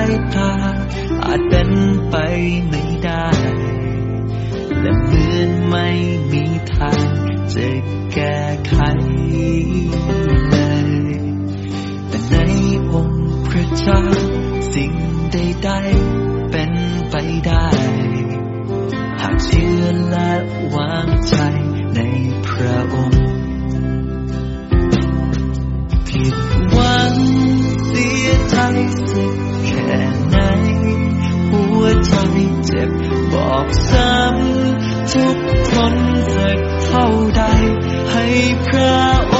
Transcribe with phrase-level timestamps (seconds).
[0.00, 0.52] ายตา
[1.24, 1.70] อาจเป็น
[2.10, 2.16] ไป
[2.68, 3.28] ไม่ได้
[4.80, 5.88] และเหมือนไม่
[6.32, 7.08] มีทาง
[7.54, 7.68] จะ
[8.14, 8.76] แก้ไข
[10.50, 10.56] เล
[10.88, 10.90] ย
[12.08, 12.34] แต่ใน
[12.92, 14.02] องค์พระเจ้า
[14.74, 14.92] สิ่ง
[15.32, 16.72] ใดๆเป็น
[17.10, 17.14] ไป
[17.46, 17.68] ได้
[19.20, 20.32] หากเชื่อและ
[20.74, 21.34] วางใจ
[21.94, 22.00] ใน
[22.48, 23.24] พระองค์
[26.08, 26.36] ผิด
[26.72, 27.14] หวัง
[27.88, 28.56] เสียใจ
[29.12, 29.39] สัก
[29.70, 30.00] แค่
[30.30, 30.36] ไหน
[31.50, 32.14] หัวใจ
[32.66, 32.90] เจ็บ
[33.32, 35.36] บอกซ้ำทุก
[35.70, 35.94] คน
[36.34, 37.06] สักเท่า
[37.36, 37.42] ใด
[38.10, 38.26] ให้
[38.66, 38.98] พระ
[39.32, 39.39] องค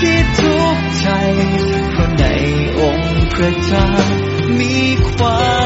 [0.00, 1.08] ที่ทุกข์ใจ
[1.90, 2.24] เพราะใน
[2.78, 3.88] องค์พระเจ้า
[4.58, 4.76] มี
[5.08, 5.65] ความ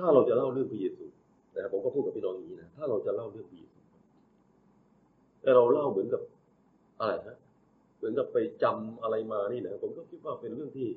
[0.00, 1.04] ถ้าเราจะเล่าเรื่องพระเยซู
[1.54, 3.78] นะครับผมก็พูดกับพี่น้องอย่างนี้นะถ้าเราจะเล่าเรื่องพระเยซู
[5.42, 6.22] แต่เราเล่าเหมือนกับ
[7.00, 7.36] อะไรฮะ
[7.98, 10.88] เหมือนกับไปจำอะไรมานี่นะผมก็คิดว่าเป็นเรื่องที่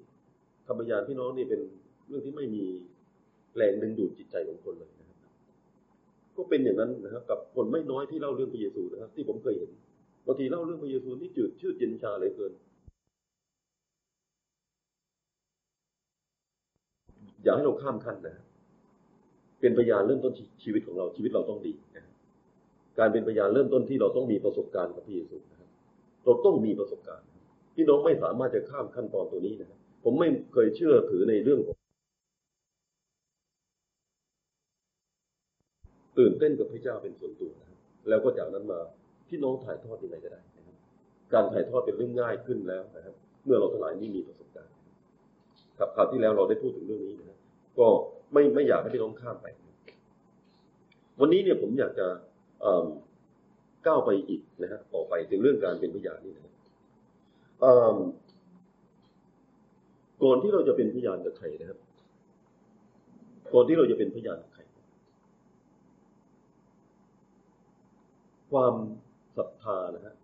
[0.68, 1.62] คำพยานพี่น้องนี่เป็น
[2.08, 2.64] เรื่องที่ไม่มี
[3.56, 5.32] แรงดึงดูดจิตใจของคนเลยนะครับ
[6.38, 9.72] ก็เป็นอย่างนั้นนะครับ กับคนไม่น้อยที่เล่าเรื่องพระเยซูนะครับ ที่ผมเคยเห็น
[10.26, 12.54] บางทีเล่าเรื่องพระเยซูนี่จืดชืดเย็นชาเลยเกิน
[17.44, 18.36] อย่าให้เราข้ามขั้นนะ
[19.64, 22.04] เป็นพยานเริ่มต้นชีวิตของเราชีวิตเราต้องดีนะ
[23.00, 25.70] การเป็นพยานเริ่มต้นที่เราต้องมีประสบการณ์กับพระเยซูนะครับ
[26.26, 27.26] เราต้องมีประสบการณ์
[27.76, 31.78] พี่น้องไม่สามารถจะข้ามขั้นตอนตัวนี้นะครับผมไม่เคยเชื่อถือในเรื่องของ
[36.18, 37.78] ตื่นเต้นกับพระเจ้าเป็นส่วนตัวนะครับ
[38.10, 38.80] แล้วก็จากนั้นมา
[39.28, 40.76] พี่น้องถ่ายทอดยังไงก็ได้นะครับ
[41.34, 44.74] การถ่ายทอดเป็นเรื่องง่ายขึ้นแล้วนะครับ เมื่อเราทั้งหลายนี่มีประสบการณ์
[45.80, 47.38] ครับคราวที่แล้วเราได้พูดถึงเรื่องนี้นะครับ
[47.80, 47.88] ก็
[48.34, 49.48] ไม่ไม่อยากให้พี่น้องข้ามไป
[51.20, 52.08] วันนี้เนี่ยผมอยากจะ
[53.86, 56.54] ก้าวไปอีกนะฮะต่อไปถึงเรื่องการเป็นพยานนี่นะครับ
[57.62, 57.98] เอิ่ม
[60.24, 61.80] ก่อนที่เราจะเป็นพยานกับใครนะครับ
[63.54, 64.62] ก่อนที่เราจะเป็นพยานกับใคร
[68.52, 68.74] ความ
[69.38, 70.16] ศรัทธานะฮะ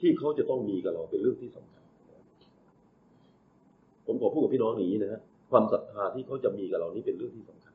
[0.00, 1.84] ที่เขาจะต้องมีกับเราเป็นเรื่องที่สำคัญ
[4.06, 5.20] ผมขอพูดกับพี่น้องอย่างนี้นะฮะ
[5.54, 7.74] ความศรัทธาที่เขาจะมีกับเรานี่เป็นเรื่องที่สำคัญ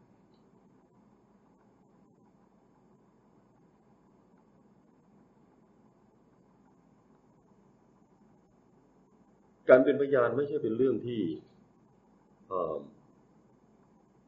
[9.70, 11.22] การเป็นพยานไม่ใช่เป็นเรื่องที่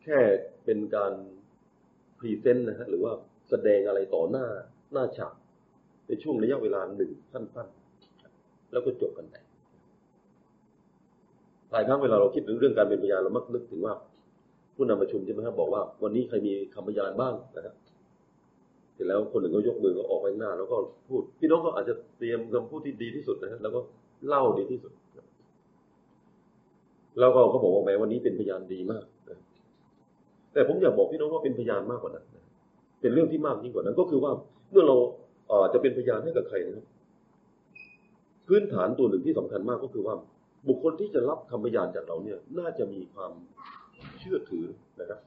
[0.04, 0.20] แค่
[0.66, 1.14] เป็นการ
[2.20, 3.14] พรีเซนต์นะฮะหรือว่า
[3.50, 4.48] แสดงอะไรต่อหน้า
[4.94, 5.36] หน้าฉาก
[6.08, 9.36] ในช่วงระยะเวลาหนึ่งสั้นๆ แล้วก็จบกันไป
[11.72, 13.94] หลายครั้งเวลาเราคิดถึงเรื่องการเป็นพยานเรามักนึกถึงว่า
[14.76, 17.76] ผู้นำประชุมใช่ไหมครับบอกว่า วันนี้ใครมีคำพยานบ้างนะครับ
[18.94, 20.78] เสร็จแล้วคนหนึ่งก็ยกมือก็ออกไปหน้า แล้วก็
[21.08, 23.80] พูด พี่น้องก็อาจจะเตรียมคำพูดที่ดีที่สุดนะครับแล้วก็
[24.28, 24.92] เล่าดีที่สุด
[27.20, 29.06] แล้วก็เขาบอกว่าแหมวันนี้เป็นพยานดีมาก
[30.54, 32.26] แต่ผมอยากบอกพี่น้องว่าเป็นพยานมากกว่านั้น
[33.02, 34.32] เป็นเรื่องที่มากยิ่งกว่านั้น ก็คือว่า
[34.72, 34.96] เมื่อเรา
[35.52, 36.86] อ่อจะเป็นพยานให้กับใครนะครับ
[38.48, 40.16] พื้นฐานตัวหนึ่งที่สำคัญมากก็คือว่า
[40.68, 43.32] บุคคลที่จะรับคำพยานจากเราเนี่ย น่าจะมีความ
[44.20, 44.66] เชื่อถือ
[45.00, 45.20] นะครับ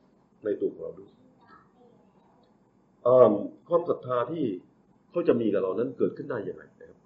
[0.44, 1.10] ในตัวของเราด้วย
[3.68, 4.44] ความศรัทธาที่
[5.10, 6.98] เขาจะมีกับเรานั้นเกิดขึ้นได้อย่างไรนะครับ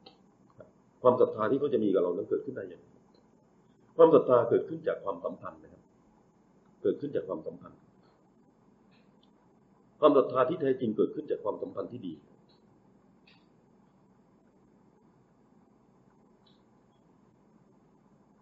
[1.02, 2.86] ความศรัทธาที่เขาจะมีกับเรานั้นเกิดขึ้นได้อย่างไร
[3.96, 5.82] ความศรัทธาเกิดขึ้นจากความสัมพันธ์นะครับ
[6.82, 7.78] เกิดขึ้นจากความสัมพันธ์
[10.00, 12.12] ความศรัทธาที่แท้จริงเกิดขึ้นจากความสัมพันธ์ที่ดี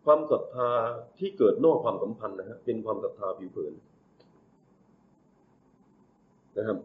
[0.06, 0.70] ความศรัทธา
[1.19, 3.73] ที่เกิดนอกความสัมพันธ์นะฮะเป็นความศรัทธาผิวเผิน
[6.58, 6.79] นะครับ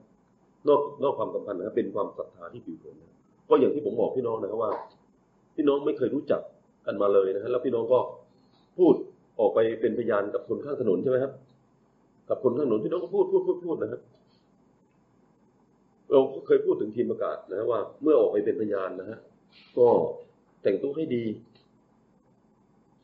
[0.68, 3.12] นอกนอกความสัมพันธ์นะครับเป็นความศรัทธาที่ผิวเผินนะ
[3.50, 4.72] ก็อย่างที่ผมบอกพี่น้องนะครับว่า
[5.56, 6.42] พี่น้องไม่เคยรู้จัก
[6.86, 8.00] กันมาเลยนะฮะแล้วพี่น้องก็
[8.78, 8.96] พูด
[9.40, 11.34] ออกไปเป็นพยานกับคนข้างถนนใช่ไหมครับ
[12.30, 14.02] กับคนข้างถนนพี่น้องก็พูดพูดพูดพูดนะครับ
[16.12, 19.18] เราก็เคยพูดถึงทีมประกาศนะฮะว่า เมื่อออกไปเป็นพยานนะฮะ
[19.78, 19.88] ก็
[20.64, 21.24] แต่งตัวให้ดี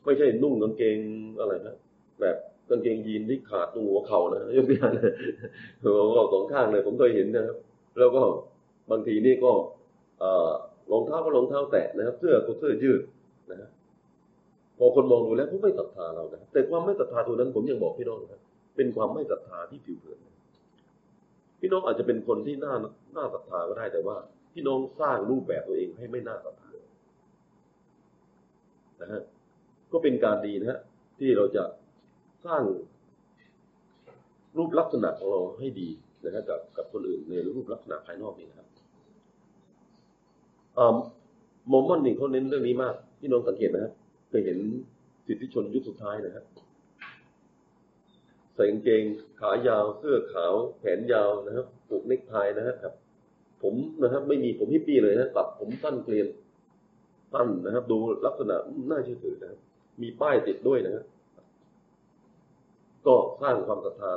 [0.08, 0.98] ไม่ใช่นุ่งกางเกง
[1.40, 1.76] อะไรนะ
[2.20, 2.36] แบบ
[2.70, 4.98] กางเกงยีนที่ขาดตรงหัวเข่านะยกตัวอย่างน
[5.82, 7.56] หัวเข่าสองข้างเลยผมเคยเห็นนะครับ
[7.98, 8.22] แล้วก็
[8.90, 9.52] บางทีนี่ก็
[10.20, 10.50] เอ่อ
[10.92, 13.00] รองเท้าก็รองเท้าแตะนะครับ เสื้อก็เสื้อยืด
[13.50, 13.70] นะฮะ
[14.78, 18.40] พอคนมองดูแล้วเขาไม่ศรัทธาเรานะแต่ความไม่ศรัทธาตัวนั้นผมยังบอกพี่น้องนะครับ
[18.76, 20.18] เป็นความไม่ศรัทธาที่ผิวเผิน
[21.60, 22.74] พี่น้องอาจจะเป็นคนที่น่า
[23.16, 24.16] น่าศรัทธาก็ได้แต่ว่า
[24.52, 26.70] พี่น้องสร้างรูปแบบตัวเองให้ไม่น่าศรัทธา
[29.02, 29.22] นะฮะ
[29.92, 30.80] ก็เป็นการดีนะฮะ
[31.18, 31.64] ที่เราจะ
[32.46, 32.62] สร้าง
[34.56, 35.88] รูปลักษณะของเราให้ดี
[36.24, 38.68] นะฮะกับกับคนอื่นในรูปลักษณะภายนอกนี่นะครับ
[40.78, 40.96] อม
[41.76, 43.92] อมมอนนี่เขาเน้นเรื่องนี้มากพี่น้องสังเกตนะครับ
[44.28, 44.58] เคยเห็น
[45.26, 46.44] สิทธิชนยุคสุดท้ายนะครับ
[48.54, 49.02] ใส่กางเกง
[49.40, 52.94] ขายาวเสื้อขาวแขนยาวนะครับผูกเนคไทนะครับ
[53.62, 56.26] ผมนะครับ ไม่มีผมฮิปปี้เลยนะตัดผมสั้นเกลียน
[57.32, 58.56] สั้นนะครับ ดูลักษณะ
[58.90, 59.60] น่าเชื่อถือนะครับ
[60.02, 61.04] มีป้ายติดด้วยนะครับ
[63.06, 64.10] ก็สร้างความศรัทธา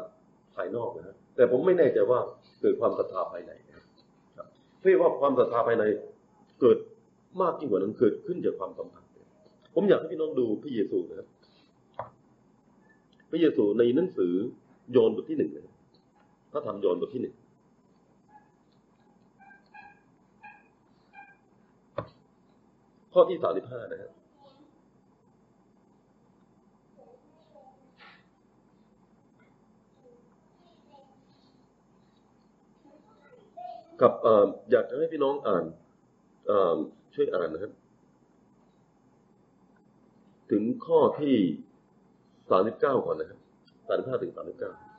[0.56, 2.20] ภายนอกนะครับแต่ผมไม่แน่ใจว่า
[2.62, 4.48] เกิดความศรัทธาภายในครับ
[4.80, 5.84] เพื่อว่าความศรัทธาภายใน
[6.62, 6.78] เกิด
[7.42, 9.10] มากยิ่งกว่านั้นเกิดขึ้นจากความสัมพันธ์
[9.76, 11.28] ผมอยากให้พี่น้องดูพระเยซูนะครับ
[13.32, 14.34] พระเยซูในหนังสือ
[14.92, 15.76] โยนบทที่หนึ่งนะ
[16.52, 17.36] พระธรรมโยนบทที่หนึ่ง
[23.14, 24.12] ข้อที่สามสิบห้านะครับ
[34.02, 34.14] กับ
[34.72, 35.66] อยากจะให้พี่น้องอ่าน
[37.14, 37.72] ช่วยอ่านนะครับ
[40.52, 41.36] ถึงข้อที่
[42.32, 43.40] 39 ก่อนนะครับ
[43.88, 44.91] 35 ถึง 39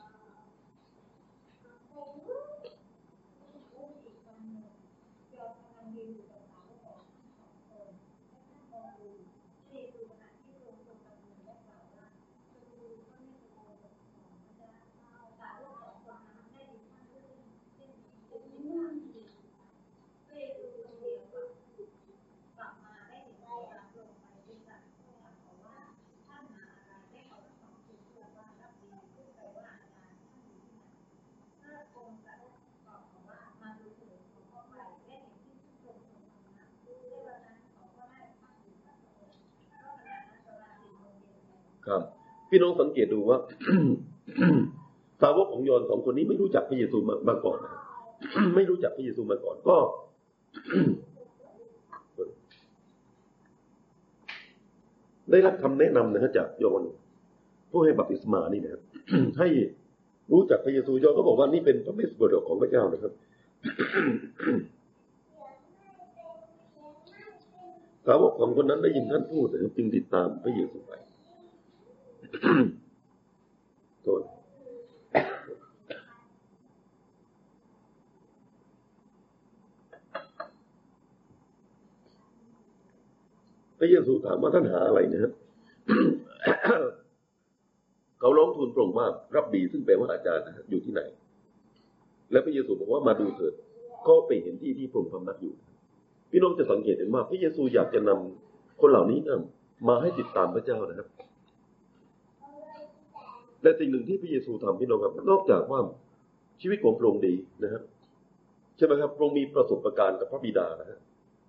[41.86, 42.02] ครับ
[42.50, 43.38] พี่น้องสังเกตดูว่า
[45.22, 46.98] สาวกของโยนสองคนนี้ไม่รู้จักพระเยซู
[47.28, 47.72] มาก่อนนะ
[48.56, 49.76] ไม่รู้จักพระเยซูมาก่อน ก็
[55.30, 56.82] ได้รับคำแนะนำนะครับจากโยน
[57.70, 58.82] ผู้ให้บัพติศมานี่นะครับ
[59.38, 59.48] ให้
[60.32, 63.12] รู้จักพระเยซูโยนก็บอกว่านี่เป็นพระเมสสบดกของพระเจ้านะครับ
[68.06, 70.92] สาวกของคนนั้นได้ยินท่านพูดนะครับจึงติดตามพระเยซูไป
[74.02, 74.22] โทษ
[83.78, 85.32] พระเยซูถามว่าท่านหาอะไรนะครับ
[88.20, 91.02] เขาร้องทูลพรงค์ว่ารับบีซึ่งแปลว่าอาจารย์นะอยู่ที่ไหน
[92.32, 93.54] แล้วพระเยซูบอกว่ามาดูเถิด
[94.08, 95.54] ก็ไปเห็นที่ที่พระองค์พำนักอยู่
[96.30, 99.40] พี่น้องจะสังเกตเห็นว่าพระเยซูอยากจะนำคนเหล่านี้นะ
[99.88, 101.08] มาให้ติดตามพระเจ้านะครับ
[103.62, 105.80] และสิ่งหนึ่งที่พระเยซูทำพี่น้องครับนอกจากว่า
[106.60, 107.82] ชีวิตของพระองค์ดีนะครับ
[108.76, 110.98] ใช่ไหมครับพระองค์มีประสบการณ์กับพระบิดานะฮะ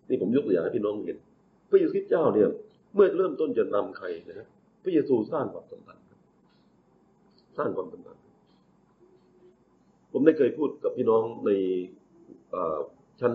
[0.10, 1.18] นี่ผมยกตัวอย่างให้พี่น้องเห็น
[1.70, 2.50] พระเยซูคริสต์เจ้าเนี่ย
[2.96, 4.48] เมื่อเริ่มต้นจะนำใครนะฮะ
[4.84, 6.20] พระเยซูสร้างความสัมพันธ์ครับ
[7.58, 8.22] สร้างความสัมพันธ์
[10.12, 11.52] ผมได้เคยพูดกับพี่น้องใน
[13.22, 13.34] ชั้น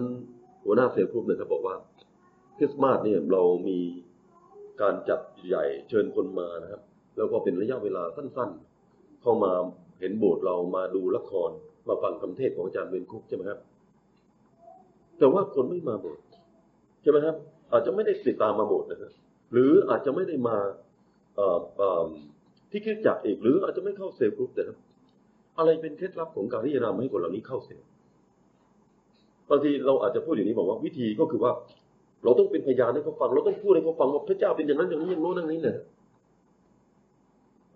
[0.64, 1.76] หัวหน้าเซลล์กรุ๊ปนะครับบอกว่า
[2.56, 3.78] คริสต์มาสเนี่ยเรามี
[4.80, 6.82] การจัดใหญ่เชิญคนมานะครับ
[7.16, 8.67] แล้วก็เป็นระยะเวลาสั้นๆ
[9.22, 9.52] เข้ามา
[10.00, 11.50] เห็นโบสถ์เรามาดูละคร
[11.88, 13.58] มาฟังคำเทศของอาจารย์เวนคุกใช่ไหมครับ
[15.18, 16.24] แต่ว่าคนไม่มาโบสถ์
[17.02, 17.36] ใช่ไหมครับ
[17.72, 19.12] อาจจะไม่ได้ติดตามมาโบสถ์นะครับ
[19.52, 20.56] หรืออาจจะไม่ได้มา
[21.36, 21.46] เอ่
[21.76, 22.06] เอ่อ
[22.70, 24.78] ที่คริสตจักรอีกหรืออาจจะไม่เข้า cell group นะครับ
[25.58, 27.86] อะไรเป็นเคล็ดลับของการที่จะทำให้คนเหล่านี้เข้าเซลล์
[29.50, 31.52] บางทีเราอาจจะพูดอย่างนี้บอกว่าวิธีก็คือว่า
[32.24, 35.76] เราต้องเป็นพยานให้เขาฟังเราต้องพูดให้เขาฟังว่าพระเจ้าเป็นอย่างนั้นอย่างนี้อย่างโน้นอย่างนี้เนี่ย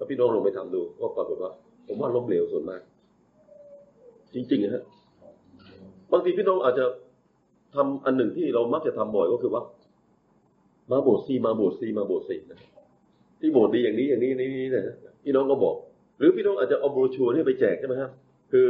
[0.02, 1.50] แล้วพี่น้องลองไปทำดูก็ปรากฏว่า
[1.86, 2.80] ผมว่าล้มเหลวส่วนมาก
[4.34, 4.82] จริงๆนะฮะ
[6.12, 6.84] บางทีพี่น้องอาจจะ
[7.74, 9.62] ทำอันหนึ่งที่เรามักจะทำบ่อยก็คือว่า
[10.90, 12.60] มาโบสถ์สิมาโบสถ์สิมาโบสถ์สินะ
[13.40, 14.84] ที่โบสถ์ดีอย่างนี้อย่างนี้อย่างนี้นะ
[15.24, 15.74] พี่น้องก็บอก
[16.18, 18.10] หรือพี่น้องอาจจะเอาโบรชัวร์นี่ไปแจกใช่ไหมครับ
[18.52, 18.68] คือ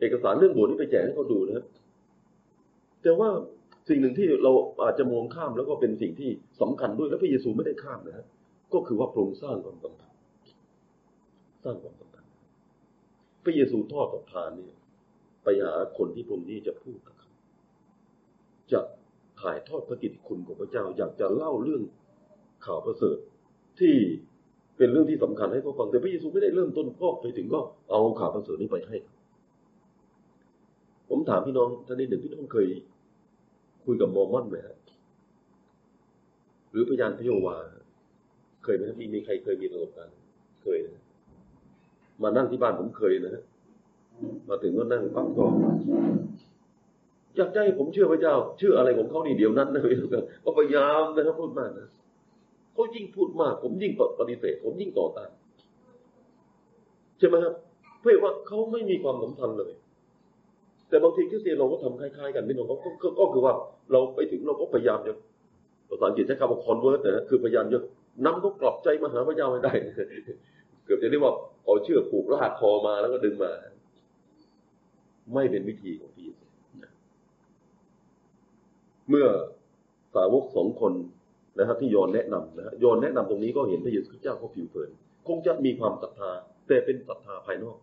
[0.00, 1.64] เอกสารเรื่องโบสถ์นี่ไปแจกให้เขาดูนะครับ
[3.02, 3.28] แต่ว่า
[3.88, 4.52] สิ่งหนึ่งที่เรา
[4.84, 8.26] อาจจะมองข้ามแล้วก็เป็นสิ่งที่สำคัญด้วยแล้วพระเยซูไม่ได้ข้ามนะฮะ
[8.72, 10.07] ก็คือว่าพระองค์สร้างความสัมพันธ์
[11.68, 12.32] สร้างความสัมพันธ์
[13.44, 14.76] พระเยซูทอดประทานเนี่ย
[15.44, 17.32] ไปหาคนที่พระองค์นี้จะพูดกับเขา
[18.72, 18.80] จะ
[19.40, 21.82] ถ่ายทอดพระกิตติคุณของพระเจ้า อยากจะเล่าเรื่อง
[22.66, 23.18] ข่าวประเสริฐ
[23.80, 23.94] ที่
[24.76, 27.60] เป็นเรื่องที่สำคัญให้เขาฟังแต่พระเยซูไม่ได้เริ่มต้นก็ไปถึงก็
[27.90, 28.96] เอาข่าวประเสริฐนี้ไปให้
[31.08, 32.68] ผมถามพี่น้องท่านนี้หนึ่งพี่น้องเคย
[33.84, 34.76] คุยกับมอร์มอนไหมฮะ
[36.70, 37.56] หรือพยานพโยวา
[38.64, 40.14] เคยไหมครับมีมีใครเคยมีประสบการณ์
[40.62, 41.07] เคยนะ
[42.22, 43.42] มานั่งที่บ้านผมเคยนะฮะ
[44.48, 45.44] มาถึงก็นั่งปั๊บก็
[47.36, 51.88] อยากจะให้ผมเชื่อพระเจ้า เชื่ออะไรของเขานี่เดี๋ยวนั้นนะพี่น้องครับก็พยายามนะครับพูดมากนะ
[52.74, 55.30] เขายิ่งพูดมาก ผมยิ่งปฏิเสธ ผมยิ่งต่อต้าน
[57.18, 57.54] ใช่ไหมครับ
[58.00, 59.72] เพื่อว่าเขาไม่มีความสัมพันธ์เลย
[60.88, 63.54] แต่บางทีคริสเตียนเราก็ทำคล้ายๆกันพี่น้องก็ก็ก็ก็คือว่า
[63.92, 65.12] เราไปถึงเราก็พยายามจะ
[65.88, 67.78] ภาษาอังกฤษใช้คำว่า convert นะคือพยายามจะ
[68.24, 69.72] นำเขากลับใจมาหาพระเจ้าให้ได้
[70.84, 71.34] เกือบจะเรียกว่า
[71.68, 73.52] เอาเชือกผูกลากคอมาแล้วก็ดึงมา
[75.34, 76.46] ไม่เป็นวิธีของพระเยซู
[79.08, 79.26] เมื่อ
[80.14, 80.92] สาวกสองคน
[81.58, 84.90] นะครับ ที่ยอนแนะนำนะฮะยอนแนะนำตรงนี้ก็เห็นพระเยซูคริสต์เจ้าเขาผิวเผิน
[85.28, 86.30] คงจะมีความศรัทธา
[86.68, 87.76] แต่เป็นศรัทธาภายนอก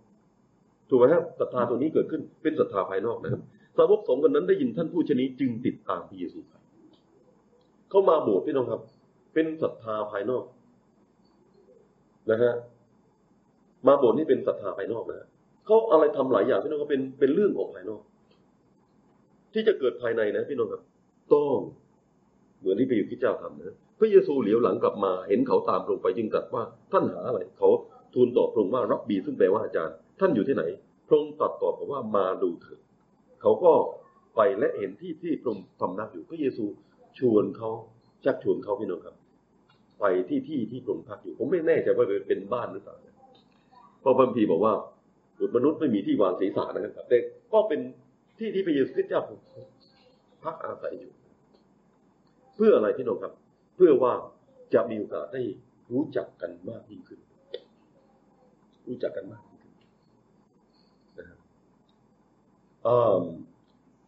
[0.90, 3.42] ถูกไหมครับศรัทธาตัวนี้เกิดขึ้นเป็นศรัทธาภายนอกนะครับ
[3.78, 6.54] สาวกสองคนนั้นได้ยินท่านพูดชนี้จึงติดตามพระเยซูไป
[7.90, 8.82] เข้ามาโบสถ์พี่น้องครับ
[9.34, 10.44] เป็นศรัทธาภายนอก
[12.32, 12.54] นะฮะ
[13.88, 15.28] มาโบสถ์นี่เป็นศรัทธาภายนอกนะ
[15.66, 18.02] เขาอะไรทำหลายอย่างพี่น้องก็เป็นเป็นเรื่องของภายนอก
[19.54, 20.82] ที่จะเกิดภายในนะพี่น้องครับ
[21.34, 21.56] ต้อง
[22.60, 27.70] เหมือนที่พระเยซูคริสต์เจ้าทำนะพระเยซูเหลียวหลังกลับมา เห็นเขาตามลงไปจึงตรัสว่าท่านหาอะไรเขา
[28.14, 30.64] ทูลตอบพระองค์ว่ารับบีซึ่งแปลว่าอาจารย์ ท่านอยู่ที่ไหน
[31.08, 32.80] พระองค์ตรัสตอบบอกว่ามาดูเถิด
[33.42, 33.74] เขาก็
[34.36, 36.66] ไปและเห็นที่ที่พระองค์ทำนักอยู่พระเยซู
[37.20, 37.70] ชวนเขา
[38.26, 39.16] ชักชวนเขาพี่น้องครับ
[40.00, 42.96] ไปที่ที่ที่พระองค์พักอยู่ ผมไม่แน่ใจว่าเป็นบ้านหรือเปล่า
[44.08, 44.74] พราะพระพีบอกว่า
[45.40, 47.18] บุตรมนุษย์ไม่มีที่วางศีรษะนะครับแต่
[47.54, 47.80] ก็เป็น
[48.38, 49.22] ที่ที่พระเยซูคริสต์เจ้า
[50.44, 51.12] พักอาศัยอยู่
[52.56, 53.34] เพื่ออะไรพี่น้องครับ
[53.76, 54.14] เพื่อว่า
[54.74, 55.42] จะมีโอกาสได้
[55.92, 57.20] รู้จักกันมากยิ่งขึ้น
[58.88, 59.74] รู้จักกันมากยิ่งขึ้น
[61.20, 61.40] นะครับ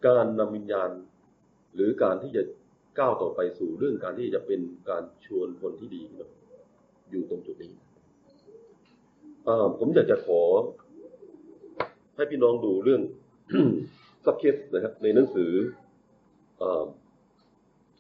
[0.08, 0.90] การนำวิญญาณ
[1.76, 2.44] หรือการที่จะ
[3.00, 6.02] ก้าวต่อไปสู่เรื่องการที่จะเป็นการชวนคนที่ดี
[7.10, 7.72] อยู่ตรงจุดนี้
[9.80, 10.42] ผมอยากจะขอ
[12.16, 13.02] ให้พี่น้องดูเรื่อง
[14.26, 15.52] สักเคสนะครับ ในหนังสือ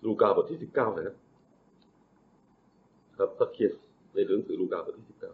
[0.05, 1.15] ลูกาบทที่สิบเก้านะครับ
[3.19, 3.71] ครับสักเคส
[4.13, 5.33] ในหนังสือลูกาบทที่สิบเก้า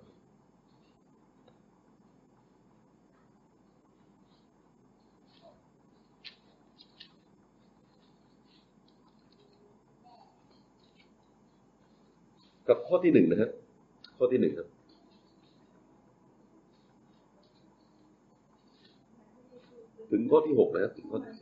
[12.70, 13.52] กับข้อที่หนึ่งนะครับ
[14.18, 14.73] ข้อที่หนึ่งครับ
[20.16, 21.34] ถึงข้อที่หกนะครับถึงข้อที่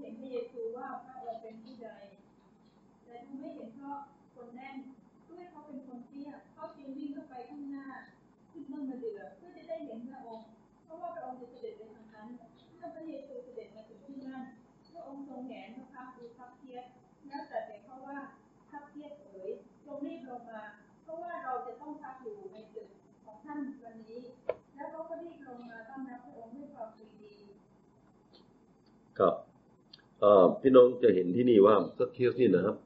[0.00, 1.88] เห็นพระเยซูว่าพระองค์เป็นผู้ใด
[3.04, 3.98] แต่ดูไม่เห็นเพราะ
[4.34, 4.76] คนแน่น
[5.28, 7.86] ด้วยเขาเป็นคนเตี้ยเขาจึงวิ่งเข้าไปข้างหน้า
[8.50, 10.46] ขึ้นต้นมะเดื่อจะได้เห็นพระองค์
[10.84, 12.28] เพราะว่าพระองค์จะเสด็จไปทางนั้น
[12.76, 14.42] เมื่อพระเยซูเสด็จมาถึงที่นั่น
[14.92, 15.16] พระอง
[29.18, 29.34] ครับ
[30.60, 32.76] พี่น้องจะเห็นที่นี่ว่าศักเคียสนี่นะครับ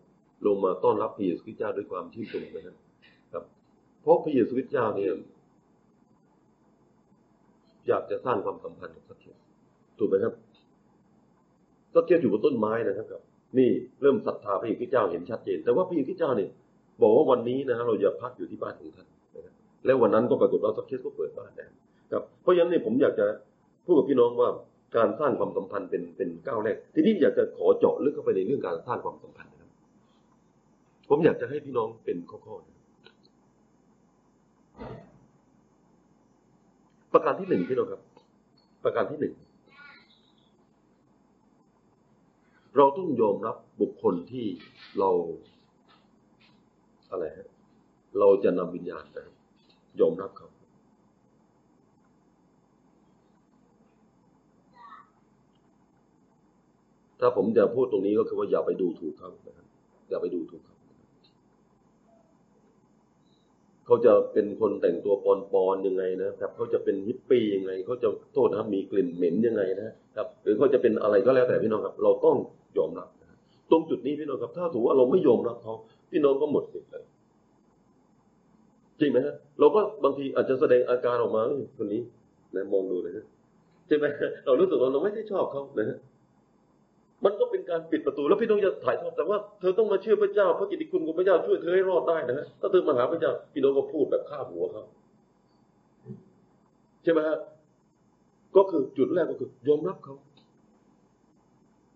[0.47, 2.77] ลงมาต้อนรับพระเยซูคริสต์เจ้าด้วยความชื่นชมนะครับ
[3.33, 3.45] ครับ
[4.01, 5.11] เพราะพระเยซูคริสต์เจ้าเนี่ย
[7.89, 9.37] อยากจะสร้างความสัมพันธ์กับศักเคียส
[9.99, 10.35] ถูกไหมครับ
[11.95, 13.23] ศักเคียสอยู่บนต้นไม้นะครับ
[13.59, 13.71] นี่
[14.03, 16.51] เริ่มศรัทธาพระเยซูคริสต์เจ้าเห็นชัดเจน แต่ว่าพระเยซูคริสต์เจ้าเนี่ย
[17.03, 19.55] บอกว่าวันนี้นะเราจะพักอยู่ที่บ้านของท่านนะครับ
[19.87, 21.71] แล้ววันนั้นก็ปรากฏว่าศักเคียสก็เปิดบ้านแล้ว
[22.13, 23.27] ครับ เพราะฉะนั้นเนี่ยผมอยากจะ
[23.85, 24.51] พูดกับพี่น้องว่า
[24.95, 29.71] การสร้างความสัมพันธ์เป็นเป็นก้าวแรก ทีนี้อยากจะขอเจาะลึกเข้าไปในเรื่องการสร้างความสัมพันธ์นะครับ
[31.09, 32.77] ผมอยากจะให้พี่น้องเป็นข้อๆนะ
[37.13, 38.03] ประการที่หนึ่งพี่น้องครับ
[38.85, 39.35] ประการที่หนึ่ง
[42.77, 44.47] เราต้องยอมรับบุคคลที่
[44.99, 45.11] เรา
[47.11, 47.49] อะไรฮะ
[48.19, 49.17] เราจะนำวิญญาณไป
[50.01, 50.49] ยอมรับเขา
[57.21, 59.67] ถ้าผมจะพูดตรงนี้ก็คือว่าอย่าไปดูถูกเขานะครับ
[60.09, 60.77] อย่าไปดูถูกเขา
[63.87, 65.15] เขาจะเป็นคนแต่งตัว
[65.53, 72.37] ปอนๆยังไงนะครับเขาจะเป็นฮิปปี้ยังไงเขาจะโทษนะครับมีกลิ่นเหม็นยังไงนะครับ หรือเขาจะเป็นอะไรก็แล้วแต่พี่น้องครับ เราต้อง
[72.79, 73.39] ยอมรับนะครับ
[73.71, 75.75] ตรงจุดนี้พี่น้องครับ ถ้าถือว่าเราไม่ยอมรับเขา
[76.11, 77.05] พี่น้องก็หมดสิทธิ์เลย
[79.01, 82.03] จริงไหมฮะเราก็บางทีอาจจะแสดงอาการออกมาเอ้ยคนนี้
[82.55, 83.27] นะมองดูเลยนะ
[83.87, 84.05] ใช่ไหม
[84.47, 85.97] เรารู้สึกว่าเราไม่ได้ชอบเขานะฮะ
[87.71, 94.85] การปิดประตู แล้วพี่น้องจะถ่ายทอดแต่ว่าเธอต้องมาเชื่อพระเจ้า พระกิตติคุณของพระเจ้าช่วยเธอให้รอดได้นะฮะถ้าเธอมาหาพระเจ้าพี่น้องก็พูดแบบข้าหัวเขา
[97.03, 97.39] ใช่ไหมฮะ
[98.57, 100.15] ก็คือจุดแรกก็คือยอมรับเขา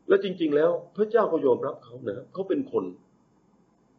[0.08, 2.84] แล้วจริง ๆ แล้ว พระเจ้าก็ยอมรับเขานะเขาเป็นคน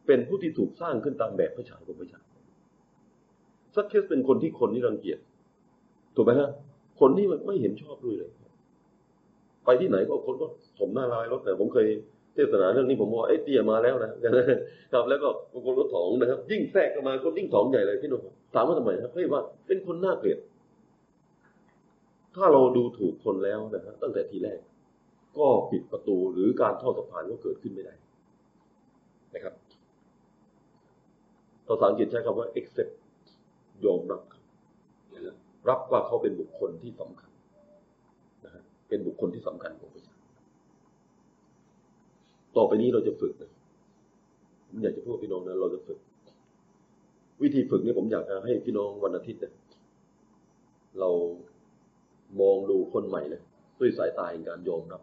[0.07, 2.21] เป็นผู้ที่ถูกสร้างขึ้นตามแบบพระฉายของพระเจ้า
[3.75, 5.19] สักเคสเป็นคนที่คนนี่รังเกียจ
[6.15, 6.49] ถูกไหมฮะ
[6.99, 8.31] คนที่มันไม่เห็นชอบด้วยเลย
[9.65, 10.47] ไปที่ไหนก็คนก็
[10.79, 11.87] สมหน้าลายรถแต่ผมเคย
[12.33, 14.11] เทศนาเรื่องนี้ผมบอกไอ้เตี้ยมาแล้วนะ
[14.93, 18.21] ครับ แล้วก็บางคนรถถองนะครับ ยิ่งแทรกเข้ามาคนยิ่งถองใหญ่เลยพี่น้อง
[18.53, 20.39] ถามว่าทำไมครับเพราะว่าเป็นคนน่าเกลียด
[22.35, 24.59] ถ้าเราดูถูกคนแล้วนะฮะตั้งแต่ทีแรก
[25.37, 27.93] ก็ปิดประตูหรือการทอดสะพานก็เกิดขึ้นไม่ได้
[29.33, 29.53] นะครับ
[31.67, 32.91] ภาษาอังกฤษใช้คำว่า accept
[33.85, 34.21] ยอมรับ
[35.25, 35.37] รับ
[35.69, 37.30] รับว่าเขาเป็นบุคคลที่สำคัญ
[38.91, 40.31] เป็นบุคคลที่สำคัญของประชาชน
[42.57, 43.51] ต่อไปนี้เราจะฝึกนะ
[44.67, 45.99] ผมอยากจะพูดพี่น้องนะเราจะฝึก
[47.41, 49.53] วิธีฝึกนี่ผมอยากจะให้พี่น้องวันอาทิตย์เนี่ย
[50.99, 51.09] เรา
[52.41, 53.41] มองดูคนใหม่นะ
[53.79, 55.01] ด้วยสายตาแห่งการยอมรับ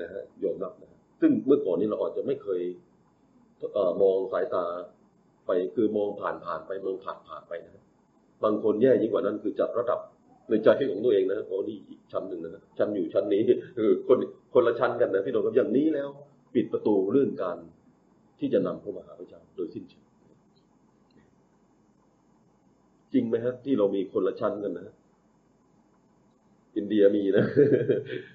[0.00, 2.62] นะฮะยอมรับนะซึ่งเมื่อก่อนนี้เราอาจจะไม่เคย
[3.74, 4.64] เอ่อมองสายตา
[5.46, 7.84] ไปคือมองผ่านผ่านไปมองผ่านผ่านไปนะ
[8.44, 10.00] บางคนแย่ยิ่งกว่านั้นคือจัดระดับ
[10.48, 13.40] ในใจของตัวเองนะโอ้นี่อีกชั้นหนึ่งนะชั้นอยู่ชั้นนี้
[13.76, 14.18] คือคน
[14.54, 16.08] คนละชั้นกันนะพี่น้องครับอย่างนี้แล้ว
[16.54, 17.56] ปิดประตูเรื่องการ
[18.38, 20.04] ที่จะนำเข้ามาหาพระเจ้าโดยสิ้นเชิง
[23.12, 24.94] จริงไหมฮะที่เรามีคนละชั้นกันนะ
[26.76, 27.44] อินเดียมีนะ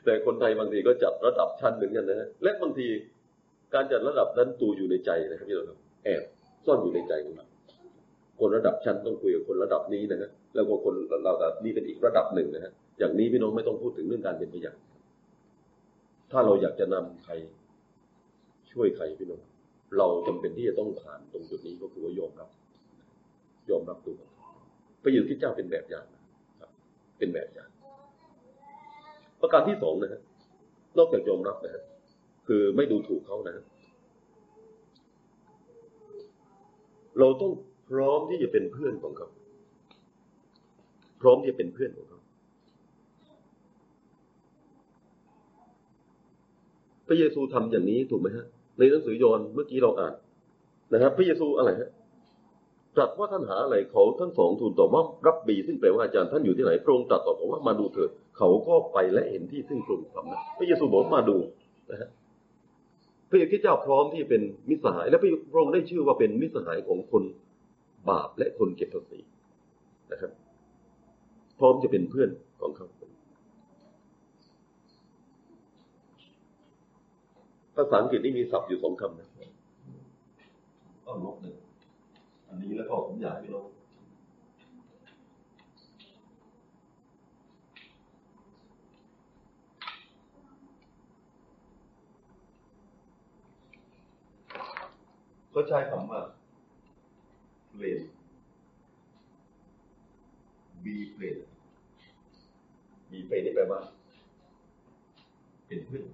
[0.05, 2.87] แต่คนไทยบางทีก็จัดระดับชั้นเหมือนกันนะฮะและบางที
[3.73, 6.23] การจัดระดับนั้นตูอยู่ในใจนะครับพี่น้องครับแอบ
[6.65, 7.45] ซ่อนอยู่ในใจของเรา
[8.39, 14.77] คนระดับชั้นต้องคุยกับคนระดับนี้นะฮะ แล้วก็คนเราระดับนี้เป็นอีกระดับหนึ่งนะฮะอย่างนี้พี่น้องไม่ต้องพูดถึงเรื่องการเป็นพยาน
[16.31, 17.33] ถ้าเราอยากจะนำใคร
[18.71, 19.41] ช่วยใครพี่น้อง
[19.97, 22.49] เราจำเป็นที่จะต้องผ่านตรงจุดนี้ก็คือว่ายอมรับ
[23.69, 24.19] ยอมรับตัว
[25.03, 26.21] พระเยซูคริสต์เจ้าเป็นแบบอย่างนะ
[26.59, 26.69] ครับ
[27.17, 27.69] เป็นแบบอย่าง
[29.41, 30.21] ประการที่สองนะฮะ
[30.97, 31.83] นอกจากยอมรับนะฮะ
[32.47, 33.63] คือไม่ดูถูกเขานะฮะ
[37.19, 37.51] เราต้อง
[37.89, 39.27] พร้อมที่จะเป็นเพื่อนของเขา
[41.23, 42.19] พร้อมที่จะเป็นเพื่อนของเขา
[47.07, 48.45] พระเยซูทำอย่างนี้ถูกไหมฮะ
[48.77, 50.13] ในหนังสือยอห์นเมื่อกี้เราอ่าน
[50.93, 51.89] นะครับ พระเยซูอะไรฮะ
[52.95, 61.37] ตรัสว่าท่านหาอะไรเขาทั้งสองทูลตอบว่ารับบีซึ่งแปลว่าอาจารย์ท่านอยู่ที่ไหนพระองค์ตรัสตอบว่ามาดูเถิดเขาก็ไปและเห็นที่ซึ่งพระองค์ทำนะพระเยซูบอกมาดู
[61.91, 62.09] นะฮะ
[63.29, 65.17] พระเยซูเจ้าพร้อมที่เป็นมิสหาย และ
[65.51, 67.23] พระองค์ได้ชื่อว่าเป็นมิสหายของคน
[68.09, 69.19] บาปและคนเก็บภาษี
[70.11, 70.31] นะครับ
[71.63, 72.29] ร้อมจะเป็นเพื่อน
[72.61, 72.87] ของเขา
[77.75, 79.27] ภาษาอังกฤษนี่มีศัพท์อยู่สองคำนะ
[81.05, 81.55] ต้องลบหนึ่ง
[82.47, 83.65] อันนี้แล้วก็ผมอยากให้ลบ
[95.51, 96.21] เขาใช้คำว่า
[97.71, 98.01] เพลน
[100.83, 101.52] B เพลน
[103.13, 103.79] B เพลนนี่แปลว่า
[105.67, 106.05] เป็นเพื่อน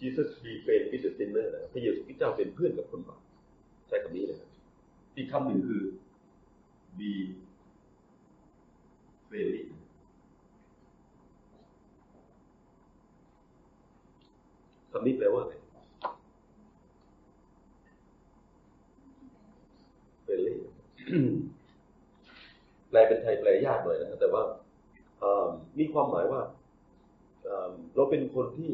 [0.00, 3.20] Jesus be friend with the sinner นะครับพระเยซูคริสต์เจ้าเป็นเพื่อนกับคนบาป
[3.88, 4.50] ใช้คำนี้นะครับ
[5.16, 5.82] อีกคำหนึ่งคือ
[6.98, 7.10] be
[9.28, 9.62] friendly
[14.92, 15.54] คำนี้แปลว่าอะไร
[20.24, 20.52] friendly
[22.90, 24.42] แปลเป็นไทยแปลยากหน่อยนะครับแต่ว่า
[25.78, 26.42] มีความหมายว่า
[27.94, 28.72] เราเป็นคนที่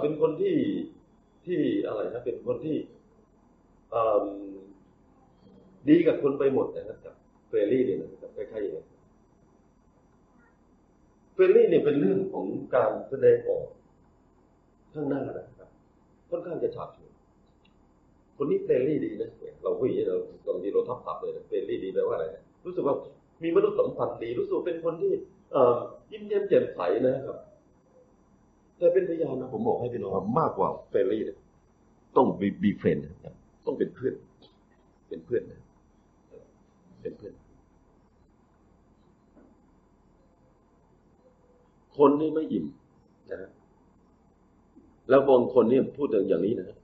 [0.00, 0.56] เป็นคนที่
[1.46, 2.76] ที่อะไรนะเป็นคนที่
[5.88, 7.14] ดีกับคนไปหมดนะครับกับ
[7.48, 8.84] friendly เนี่ยนะครับคล้ายๆอย่างนี้
[11.34, 13.66] friendly เนี่ยเป็นเรื่องของการแสดงออก
[14.94, 15.70] ข้างหน้านะครับ
[16.30, 16.99] ค่อนข้างจะฉาบฉวย
[18.42, 19.30] คนนี้ friendly ดีนะ
[19.62, 22.26] เราผู้หญิงเราบางทีเราทับศัพท์เลยนะ friendly ดีแปลว่าอะไร
[22.66, 22.94] รู้สึกว่า
[23.42, 25.12] มีมนุษยสัมพันธ์ดีรู้สึกเป็นคนที่
[25.52, 25.74] เอ่อ
[26.12, 27.38] ยิ้มแย้มแจ่มใสนะครับ
[28.78, 31.38] แต่เป็นพยานนะผมบอกให้พี่น้องมากกว่า friendly เนี่ย
[32.16, 32.98] ต้อง be be friend
[33.66, 34.14] ต้องเป็นเพื่อน
[35.08, 35.60] เป็นเพื่อนนะ
[37.02, 37.34] เป็นเพื่อน
[41.96, 42.66] คนนี่ไม่อิ่ม
[43.32, 43.50] นะ
[45.08, 46.79] แล้วบางคนเนี่ยพูดอย่างนี้นะ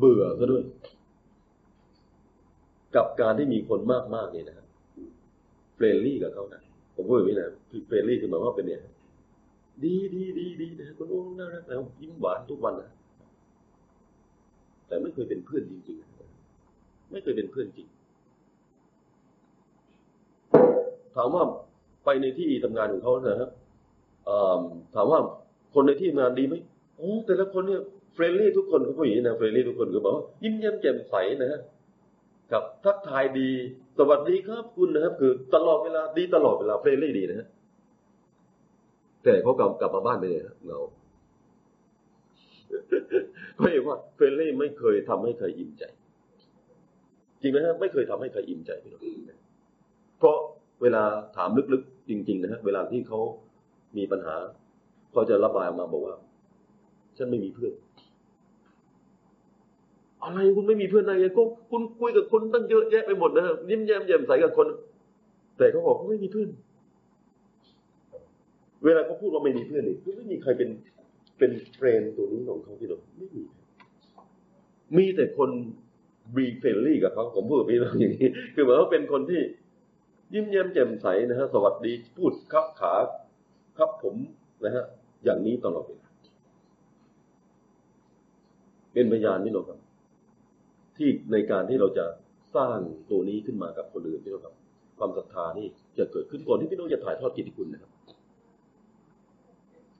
[0.00, 0.62] เบื่อซะด้วย
[2.96, 4.66] กับการที่มีคนมากมากๆเนี่ยนะ
[5.74, 6.62] friendly กับเขานะ
[6.94, 7.48] ผมพูดอย่างนี้นะ
[7.86, 8.80] friendly คือหมายว่าเป็นเนี่ย
[9.84, 12.90] ดีดีดีดีนะคุณโอ้น่ารักแล้วยิ้มหวานทุกวันนะ
[14.86, 17.86] แต่ไม่เคยเป็นเพื่อนจริงๆ ไม่เคยเป็นเพื่อนจริง
[21.16, 21.42] ถามว่า
[22.04, 23.50] ไปในที่ทำงานของเขานะครับ
[24.94, 25.20] ถามว่า
[25.74, 26.54] คนในที่ทำงานดีไหม
[26.96, 27.82] โอ้แต่ละคนเนี่ย
[28.14, 31.60] friendly ทุกคนเขาพูดอย่างนะ friendly ทุกคนก็บอกยิ้มแย้มแจ่มใสนะฮะ
[32.52, 33.50] กับทักทายดี
[33.98, 37.48] สวัสดีครับคุณนะครับ คือตลอดเวลาดีตลอดเวลา friendly ดีนะฮะ
[39.24, 40.80] แต่เขากลับกลับมาบ้านไปเลยฮะเหงา
[43.58, 45.84] ก็เห็นว่า friendly ไม่เคยทำให้ใครอิ่มใจ
[47.40, 49.02] จริงไหมฮะไม่เคยทำให้ใครอิ่มใจพี่น้อง
[50.18, 50.36] เพราะ
[50.82, 51.02] เวลา
[51.36, 53.20] ถามลึกๆ จริง ๆ นะฮะเวลาที่เขา
[53.96, 54.36] มีปัญหา
[55.12, 56.16] เขาจะระบายออกมาบอกว่า
[57.16, 57.72] ฉันไม่มีเพื่อน
[60.24, 64.66] อะไรคุณไม่มีเพื่อนอะไรก็คุณคุยกับคนตั้งเยอะแยะไปหมดนะฮะยิ้มแย้มแจ่มใสกับคน
[65.58, 66.48] แต่เขาบอกเขาไม่มีเพื่อน
[68.84, 70.70] เวลาเขาพูดว่าไม่มีเพื่อนนี่คือไม่มีใครเป็น
[71.38, 73.42] เป็น friend ตัวนี้ของเขาพี่น้องไม่มี
[74.96, 75.50] มีแต่คน
[76.34, 79.42] be friendly กับเขาผมพูดพี่น้องอย่างนี้คือหมายว่าเป็นคนที่
[80.34, 82.94] ยิ้มแย้มแจ่มใสนะฮะสวัสดีพูดครับขา
[83.78, 84.14] ครับผม
[84.64, 84.84] นะฮะ
[85.24, 86.08] อย่างนี้ตลอดเวลา
[88.92, 89.78] เป็นพยานพี่น้องครับ
[91.00, 92.06] ที่ในการที่เราจะ
[92.56, 92.78] สร้าง
[93.10, 94.54] ตัวนี้ขึ้นมากับคนอื่นพี่น้องครับ
[94.98, 95.66] ความศรัทธานี่
[95.98, 97.90] จะเกิดขึ้นก่อนที่พี่น้องจะถ่ายทอดกิตติคุณนะครับ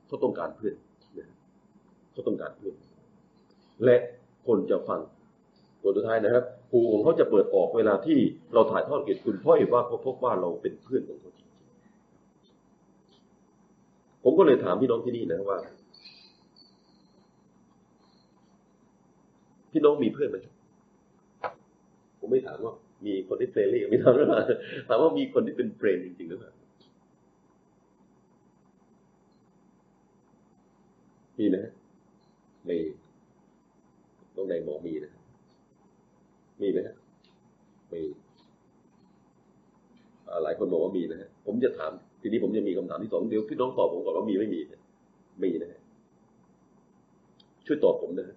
[0.06, 0.74] เขาต้องการเพื่อน
[1.18, 1.26] นะ
[2.12, 2.74] เขาต้องการเพื่อน
[3.84, 3.96] และ
[4.46, 5.00] คนจะฟัง
[5.82, 8.18] ตัวสุดท้ายนะครับหูของเขาจะเปิดออกเวลาที่
[8.54, 15.58] เราถ่ายทอดกียรติคุณเพราะเห็นว่าเขาพบว่าเราเป็นเพื่อนของเขาจริงๆผมก็เลยถามพี่น้องที่นี่นะว่า
[19.72, 20.59] พี่น้องมีเพื่อนไหมผม
[22.30, 22.74] ไม่ถามว่า
[23.06, 24.40] มีคนที่ friendly ไม่ถามว่า
[24.88, 26.52] ถามว่ามีคนที่เป็น friend จริงๆหรือเปล่า
[31.38, 31.72] มีนะ
[32.68, 32.78] มี
[34.36, 35.12] ต้องแดงบอกมีนะ
[36.62, 36.96] มีไหมฮะ
[37.92, 38.02] มี
[40.44, 41.90] หลายคนบอกว่ามีนะฮะผมจะถาม
[42.22, 44.80] ทีนี้ผมจะมีคำถามที่สองเดี๋ยวพี่น้องตอบผมก่อนว่ามีไม่มีนะ
[45.42, 45.80] มีนะฮะ
[47.66, 48.36] ช่วยตอบผมนะฮะ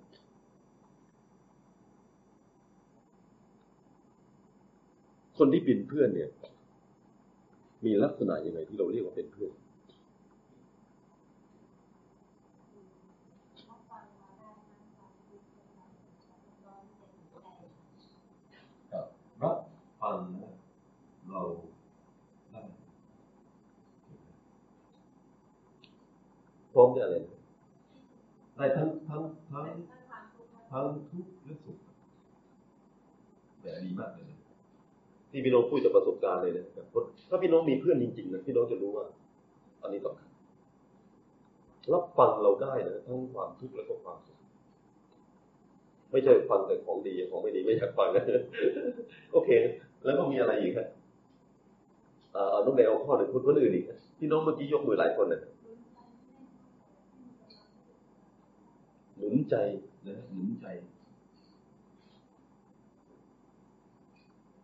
[5.37, 6.29] คนที่เป็นเพื่อนเนี่ย
[7.85, 9.51] มีลักษณะยังไงที่เราเรียกว่าเป็นเพื่อน
[18.93, 19.07] รับ
[19.43, 19.57] รับ
[20.01, 20.17] ฟัง
[21.29, 21.41] เรา
[26.73, 27.15] พร้อมจะอะไร
[28.55, 29.65] ได้ทั้งทั้งทั้ง
[30.71, 31.77] ทั้งทุกข์และสุข
[33.61, 34.22] แต่ดีมากเลย
[35.33, 36.85] ที่พี่น้องพูดจากประสบการณ์เลยนะครับ
[37.29, 39.05] ถ้าพี่น้องมีเพื่อนจริงๆนะพี่น้องจะรู้ว่า
[39.81, 40.29] อันนี้สำคัญ
[41.93, 44.37] รับฟังเราได้นะทั้งความทุกข์และก็ความสุข
[46.11, 48.23] ไม่ใช่ฟังแต่ของดีของไม่ดีไม่อยากฟังนะ
[49.31, 49.49] โอเค
[50.03, 50.87] แล้วก็มีอะไรอีกครับ
[52.35, 53.85] อ่าเอาน้องแดงเอาข้อหนึ่งคนคนอื่นอีก
[54.19, 55.41] พี่น้องเมื่อกี้ยกมือหลายคนนะ
[59.17, 59.55] หนุนใจ
[60.07, 60.65] นะหนุนใจ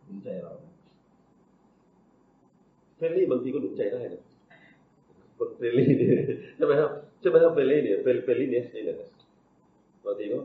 [0.04, 0.52] หนุนใจเรา
[3.00, 4.22] friendly บางทีก็หนุนใจได้นะ
[5.38, 6.12] คน friendly เนี่ย
[6.56, 8.96] ใช่ไหมครับใช่ไหมครับ friendly เนี่ย friend friendliness นี่นะ
[10.04, 10.38] บางทีก็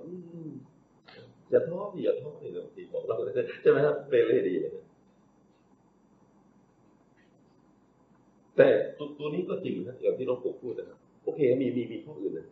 [1.52, 3.16] อย่าท้อพี่อย่าท้อนี่บางทีบอกเรา
[3.62, 4.86] ใช่ไหมครับเฟรลี่ดีเลยนะ
[8.58, 8.68] แต่
[9.18, 12.46] ตัวนี้ก็จริงนะอย่างที่น้องปกพูดนะครับโอเค มีมีมีข้ออื่นนะ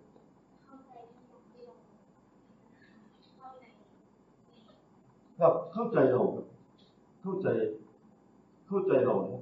[5.40, 6.22] ครับเข้าใจเรา
[7.22, 7.48] เข้าใจ
[8.68, 9.42] เข้าใจเรานะ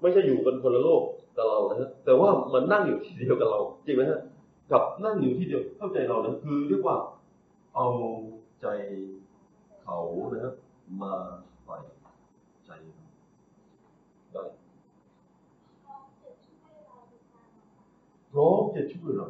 [0.00, 1.02] ไม่ใช่อยู่กันคนละโลก
[1.36, 4.20] กับเรานะฮะแต่ว่ามันนั่งอยู่ที่เดียวกับเรา จริงไหมฮะ
[4.72, 6.96] กับนั่งอยู่ที่เดียวเข้าใจเรานะคือเรียกว่า
[7.74, 7.88] เอา
[8.60, 8.66] ใจ
[9.82, 9.98] เขา
[10.32, 10.54] นะครับ
[11.02, 11.12] มา
[11.64, 11.76] ใส่
[12.66, 12.70] ใจ
[14.32, 14.52] เราได้
[18.32, 19.28] พร้อมจะช่วยเรา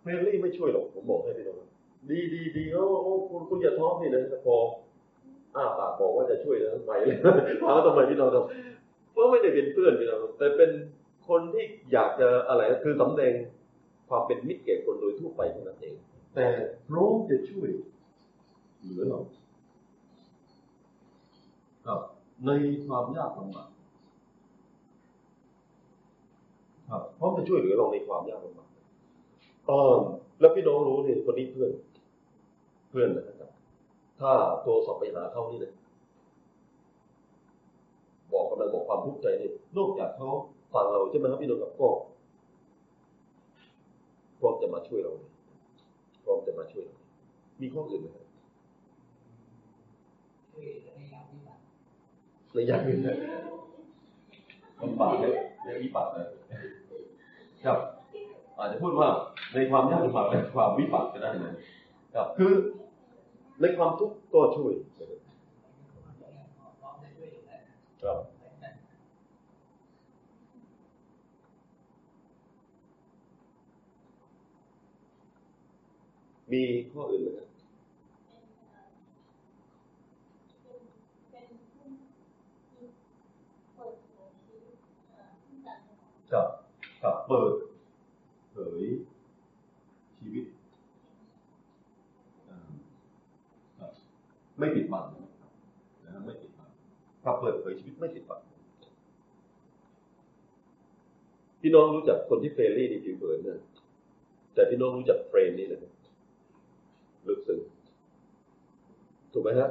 [0.00, 1.56] เฟรนลี่ไม่ช่วยหรอกผมบอกให้พี่น้อง
[2.10, 4.56] ดีดีดีโอ้โอ้คุณคุณอย่าท้อพี่นะพอ
[5.56, 7.16] อ้าปากบอกว่าจะช่วยแล้วไปเลย
[7.62, 8.44] ถามว่าทำไมพี่น้องทำ
[9.14, 10.70] เพราะไม่ได้เป็นเพื่อนพี่น้องแต่เป็น
[11.28, 13.32] คนที่อยากจะอะไรคือสำแดง
[14.08, 15.94] ความเป็นมิตรแก่คนโดยทั่วไปเท่านั้นเอง
[16.34, 16.46] แต่
[16.88, 17.68] พร้อมจะช่วย
[18.80, 19.20] เหลือเรา
[21.86, 22.00] ครับ
[22.46, 22.50] ใน
[22.86, 23.68] ความยากลำบาก
[26.88, 28.68] ครับพร้อมจะช่วยเหลือเราในความยากลำบาก
[29.68, 29.78] อ๋อ
[30.40, 31.70] แล้วพี่น้องรู้เนี่ยคนนี้เพื่อน
[32.90, 33.50] เพื่อนนะครับ
[34.20, 35.72] ถ้าโทรศัพท์ไปหาเขานี่เลย
[38.34, 40.30] บอกกำลังบอกความทุกข์ใจนี่นอกจากเขา
[40.74, 41.88] ฟังเราใช่ไหมครับพี่น้องครับก็
[44.40, 45.30] พร้อมจะมาช่วยเราเลย
[46.24, 46.96] พร้อมจะมาช่วยเรา
[47.60, 48.24] มีข้ออื่นไหมครับ
[52.52, 53.18] ในยามวิบัติ
[54.80, 56.26] มันบาดเลยในวิบัตินะ
[57.64, 57.78] ครับ
[58.58, 59.08] อาจจะพูดว่า
[59.54, 61.52] ในความยากลำบากและความวิบัติก็ได้นะ
[62.14, 62.52] ครับ คือ
[63.60, 65.08] ในความทุกข์ก็ช่วยครับ
[76.52, 77.48] มีข้ออื่นไหมครับ
[86.32, 86.48] กับ
[87.02, 87.54] กับเปิด
[88.50, 88.82] เผย
[90.18, 90.44] ชีวิต
[94.58, 95.04] ไม่ปิดบัง
[96.04, 96.68] นะฮะไม่ปิดบัง
[97.24, 98.40] กับเปิดเผยชีวิตไม่ปิดบัง
[101.60, 103.60] พี่น้องรู้จักคนที่ friendly ในผิวเผินนะ
[104.54, 105.93] แต่พี่น้องรู้จัก friend นี่นะครับ
[107.28, 107.60] ลึกซึ้ง
[109.32, 109.70] ถูกไหมฮะ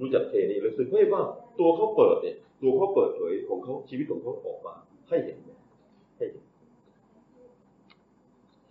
[0.00, 1.22] รู้จัก friend นี่ลึกซึ้งไม่ว่า
[1.60, 4.74] ตัวเขาเปิดเนี่ยตัวเขาเปิดเผยของเขาชีวิตของเขาออกมา
[5.08, 5.38] ให้เห็น
[6.16, 6.44] ให้เห็น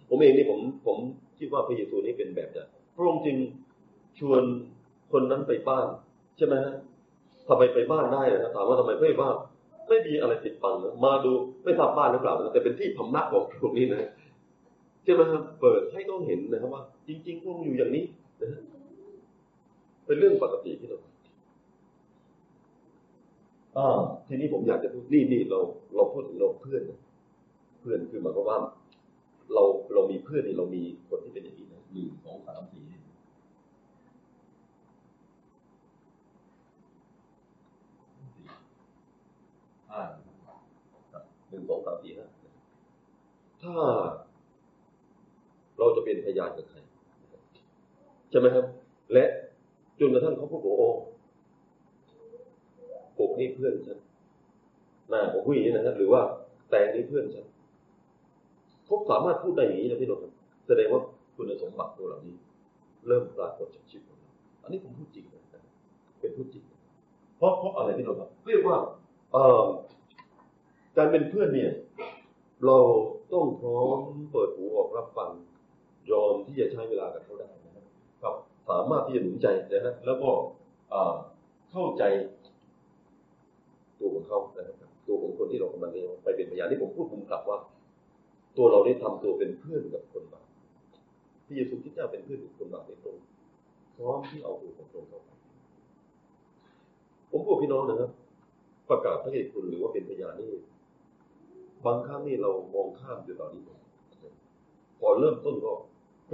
[0.10, 0.98] ผมเองนี่ผมผม
[1.40, 3.38] คิดว่าพระเยซูนี่เป็นแบบอย่างพระองค์จึง
[4.20, 4.44] ชวน
[5.12, 5.88] คนนั้นไปบ้าน
[6.38, 6.74] ใช่ไหมฮะ
[7.48, 9.36] ทำไมไปบ้านได้นะถามว่าทำไมไม่บ้าน
[9.90, 11.32] ไม่มีอะไรปิดบังนะมาดู
[11.64, 14.12] ไม่ทราบบ้านหรือเปล่านะแต่เป็นที่พำนักของพวกนี้นะ
[15.04, 18.06] ใช่ไหมครับเปิดให้ต้องเห็นนะครับว่า จริงๆพวกอยู่อย่างนี้
[18.42, 18.50] นะ
[20.06, 21.00] เป็นเรื่องปกติที่เรา
[23.78, 23.88] อ่า
[24.28, 25.60] ทีนี้ผมอยากจะพูดนี่นี่เรา
[25.96, 27.00] เราพูดถึงเราเพื่อนนะ
[27.80, 28.58] เพื่อนคือหมายความว่า
[29.54, 29.64] เรา
[29.94, 32.84] เรามีเพื่อนนี่เรามีคนที่เป็นอย่างนี้นะหนึ่งสองสามสี่
[39.92, 40.02] ห้า
[41.50, 42.28] หนึ่งสองสามสี่ห้า
[43.62, 43.76] ถ้า
[45.78, 46.78] เราจะเป็นพยานกับใคร
[48.34, 48.66] ใช่ไหมครับ
[49.14, 49.26] และ
[50.00, 50.88] จนกระทั่งเขาพูดว่าโอ้
[53.18, 54.00] ปกนี่เพื่อนฉัน
[55.10, 56.22] หน้าของผู้หญิงนี่นะครับหรือว่า
[56.70, 57.46] แต่งนี่เพื่อนฉัน
[58.86, 60.20] เขาสามารถพูดได้อย่างนี้นะพี่น้อง
[60.68, 61.02] แสดงว่า
[61.36, 62.36] คุณสมบัติตัวเหล่านี้
[63.08, 64.32] เริ่มปรากฏจากชีวิตของเรา
[64.64, 65.42] อันนี้ผมพูดจริงนะ
[66.20, 66.64] เป็นพูดจริง
[67.38, 68.78] เพราะเพราะอะไรพี่น้องครับเรียกว่า
[69.32, 69.64] เอ่อ
[70.98, 71.72] การเป็นเพื่อนเนี่ย
[72.66, 72.78] เรา
[73.34, 73.98] ต้องพร้อม
[74.32, 75.30] เปิดหูออกรับฟัง
[76.12, 77.63] ยอมที่จะใช้เวลากับเขาได้นะครับครับ
[78.70, 80.30] สามารถที่จะหนุนใจนะฮะแล้วก็
[81.72, 82.04] เข้าใจ
[84.00, 87.58] ตัวของเขานะครับตัวของคนที่เรากำลังเลี้ยงไปเป็นพยานที่ผมพูดผมกลับว่า
[88.58, 90.48] ตัวเราได้ทำตัวเป็นเพื่อนกับคนบาป
[91.46, 93.18] ที่เยซูคริสต์เจ้าเป็นเพื่อนกับคนบาปในตรง
[93.96, 95.30] พร้อมที่เอาตัวของตรงเข้าไป
[97.32, 98.12] ผมบอกพี่น้องนะครับ
[98.90, 100.52] ประกาศพระเอกคุณหรือว่าเป็นพยานนี่
[101.86, 103.62] บางครั้งนี่เรามองข้ามอยู่ตอนนี้
[105.00, 105.74] พอเริ่มต้นก็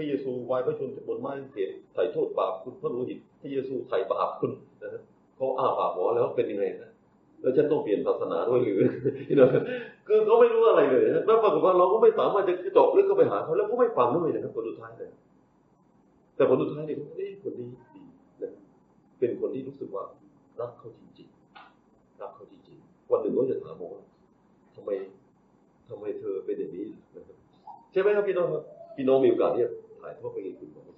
[0.01, 4.51] ระเยซูวายพระชนจากบนไม้กางเขนไถ่โทษบาปคุณพระโลหิตพระเยซูไถ่บาปคุณ
[4.83, 5.01] นะฮะ
[5.35, 6.89] เขาอ้าปากบอแล้วเป็นยังไงนะ
[7.41, 8.79] แล้วฉันต้องเปลี่ยนศาสนาด้วยหรือ
[9.27, 9.49] นี่นะ
[10.07, 15.09] คือเขาไม่รู้อะไรเลยนะแล้วปรากฏว่าเราก็ไม่สามารถจะเจาะลึกเข้าไปหาเขาแล้วก็ไม่ฟังด้วยนะครับผลสุดท้ายเลย
[16.35, 18.01] แต่ผลสุดท้ายเนี่ยเอ้คนนี้ดี
[18.41, 18.51] นะ
[19.19, 20.03] เป็นคนที่รู้สึกว่า
[20.59, 24.03] รักเขาจริงๆรักเขาจริงๆวันหนึ่งก็จะถามบอกว่า
[24.75, 24.89] ทำไม
[25.89, 27.37] ทำไมเธอเป็นอย่างนี้นะครับ
[27.91, 28.63] ใช่ไหมครับพี่น้องครับ
[28.95, 30.95] พี่น้องมีโอกาสเนี่ยายทอดไปคุณบอกว่า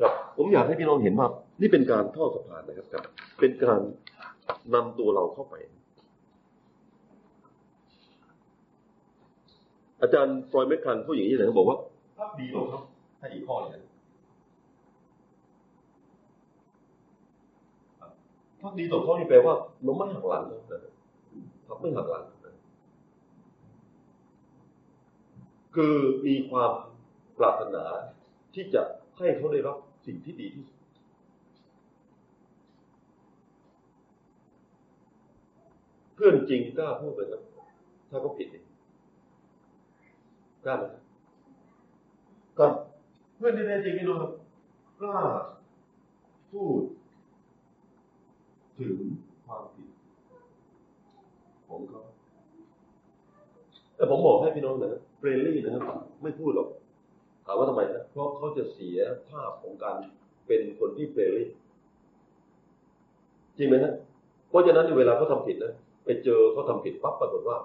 [0.00, 1.28] ครับ ผมอยากให้พี่น้องเห็นว่า
[1.60, 3.02] นี่เป็นการทอดสะพานนะครับครับ
[3.40, 3.80] เป็นการ
[4.74, 5.54] นำตัวเราเข้าไป
[10.02, 11.78] อาจารย์ฟรอยด์แมคคันพูดอย่างนี้เลยเขาบอกว่า
[12.18, 12.82] ภาพดีลงครับ
[13.18, 13.82] ให้อีกข้อหนึง
[18.60, 19.54] พักดีต่อเขานี่แปลว่า
[19.86, 20.80] มันไม่หักหลังนะ
[21.66, 22.24] ครับไม่หักหลัง
[25.74, 25.94] คือ
[26.26, 26.72] มีความ
[27.38, 27.84] ปรารถนา
[28.54, 28.82] ที่จะ
[29.18, 30.78] ให้เขาได้รับสิ่งที่ดีที่สุด
[36.14, 37.42] เพื่อนจริงกล้าพูดเลยนะ
[38.10, 38.64] ถ้าเขาผิดเนี่ย
[40.64, 41.02] กล้าไหมครับ
[42.58, 42.72] ครับ
[43.36, 44.32] เพื่อนที่แท้จริงนี่น้องครับ
[45.00, 45.18] กล้า
[46.52, 46.82] พูด
[48.78, 48.98] ถึง
[49.44, 49.88] ความผิด
[51.68, 52.02] ของเขา
[53.96, 56.68] แต่ผมบอกให้พี่น้องนะ friendly นะครับ ไม่พูดหรอก
[57.50, 59.96] ถามว่าทำไมนะเพราะเขาจะเสียภาพของการ
[60.46, 61.48] เป็นคนที่ friendly
[63.56, 63.94] จริงไหมฮะ
[64.48, 65.72] เพราะฉะนั้นเวลาเขาทำผิดนะ
[66.04, 67.56] ไปเจอเขาทำผิดปั๊บปรากฏว่า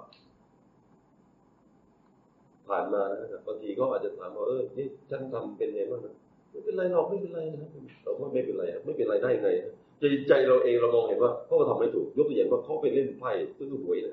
[2.68, 6.14] ผ่านมานะครับบางทีก็อาจจะถามว่าเออนี่ฉันทำเป็นไงบ้างนะ
[6.50, 7.70] ไม่เป็นไรหรอกไม่เป็นไรนะครับ
[8.02, 14.12] เราไม่เป็นไรไม่เป็นไรได้ไงนะใจใจเราเองเรามองเห็นว่าเขาก็ทำไม่ถูกยกตัวอย่างว่าเขาไปเล่นไพ่ซื้อหวยนะ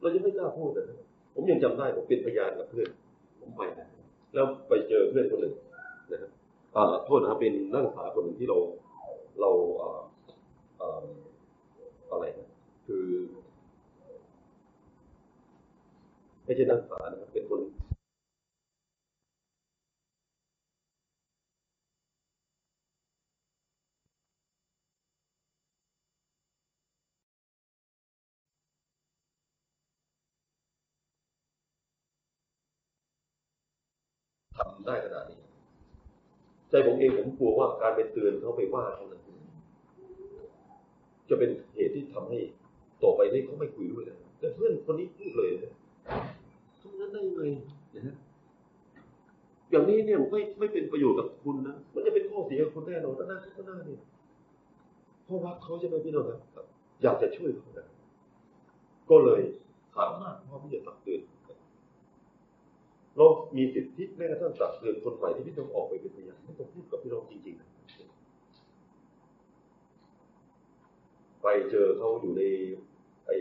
[0.00, 0.84] เรายังไม่กล้าพูดนะ
[1.34, 2.88] ผมยังจำได้ผมเป็นพยานกับเพื่อน
[3.40, 3.93] ผมไปนะ
[4.34, 5.54] แล้วไปเจอเพื่อนคนหนึ่ง
[6.12, 6.30] นะครับ
[7.04, 8.58] โทษนะครับเป็นนักศึกษาคนหนึ่งที่เรา
[9.40, 10.00] เราอ่า
[10.80, 11.04] อ่า
[12.10, 12.48] อะไรนะ
[12.86, 13.04] คือ
[16.44, 17.60] ไม่ใช่นักศึกษานะครับเป็นคน
[34.56, 35.38] ทำได้ขนาดนี้
[36.70, 39.22] ใจผมเองผมกลัวว่าการไปเตือนเขาไปว่าเขานั้น
[41.28, 42.38] จะเป็นเหตุที่ทำให้
[43.02, 45.72] ต่อไปนี้เขาไม่คุยด้วยนะแต่เพื่อนคนนี้พูดเลยนะ
[46.80, 47.42] ทำนั้นได้ยังไง
[47.94, 48.14] นะฮะ
[49.70, 54.00] อย่างนี้เนี่ยไม่ไม่เป็นประโยชน์กับคุณนะมันจะเป็นข้อเสียกับคุณแน่นอนตั้งหน้าตั้งหน้าเนี่ย
[55.24, 56.66] เพราะว่าเขาจะไปพี่น้องครับ
[57.02, 57.86] อยากจะช่วยเขานะ
[59.10, 59.42] ก็เลย
[59.98, 61.20] สามารถพร้อมที่จะตักเตือน
[63.16, 67.62] เรามีสิทธิแม้กระทั่งตักเตือนคนใหม่ที่พี่น้องออกไปเป็นพยานไม่ต้องพูดกับพี่น้องจริง ๆ
[71.42, 72.42] ไปเจอเขาอยู่ใน
[73.26, 73.36] ไอ้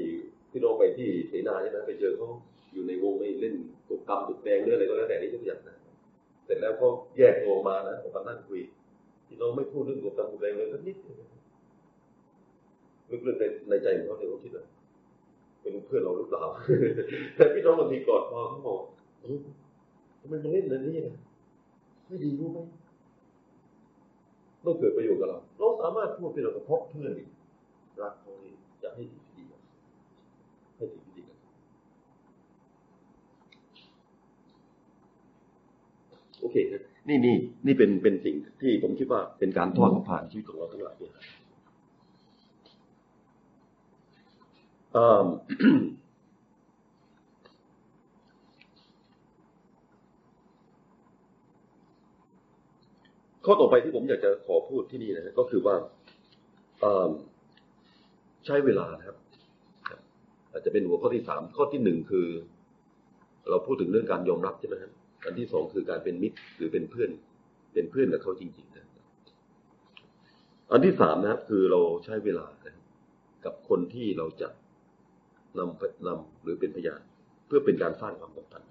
[0.52, 2.28] พี่น้องไปที่เสนาใช่ไหมไปเจอเขา
[2.74, 3.56] อยู่ในวงในเล่น
[3.90, 5.76] ตกกรรมตกแดงเรื่องอะไรก็แล้วแต่นี่ทุกอย่างนะ
[6.46, 8.62] เสร็จแล้วเขาแยกตัวมานะผมมานั่งคุย
[9.28, 10.98] พี่น้องไม่พูดเรื่องตกกรรมตกแดงเลยสักนิด
[13.10, 14.66] ลึกๆในในใจของเขาเนี่ยเขาคิดว่า
[15.62, 16.44] เป็นเพื่อนเราหรือเปล่า
[17.36, 18.80] แต่พี่น้องบางทีกอดคอเขาบอก
[20.24, 21.16] เออทำไมมาเล่นแบบนี้นะ
[22.08, 22.60] ไม่ดีรู้ไหม
[24.62, 27.30] ไม่เกิดประโยชน์กับเรา เราสามารถพูดเป็นเรากระเพาะเพื่อนอีก
[28.02, 29.62] รักเขานี่จะให้ดีที่ดีกับ
[30.78, 31.38] ให้ดีที่ดีกับ
[36.40, 41.14] โอเคนะนี่นี่นี่เป็นเป็นสิ่งที่ผมคิดว่าเป็นการทอดผ่านชีวิตของเราทั้งหลายเนี่ย
[53.46, 55.76] ข้อต่อไปที่ผมอยากจะขอพูดที่นี่นะก็คือว่า
[58.46, 59.18] ใช้เวลานะครับ
[60.52, 62.28] อาจจะเป็นหัวข้อที่สามข้อที่หนึ่งคือ
[63.50, 64.92] เราพูดถึงเรื่องการยอมรับใช่ไหมครับ
[65.26, 67.10] อันที่สองคือการเป็นมิตรหรือเป็นเพื่อน
[67.74, 68.86] เป็นเพื่อนกับเขาจริง ๆ นะ
[70.72, 72.76] อันที่สามนะครับ คือเราใช้เวลานะ
[73.46, 74.50] กับคนที่เราจะ
[75.58, 77.02] นำนำหรือเป็นพยาน
[77.48, 78.68] เพื่อเป็นการสร้างความสัมพันธ์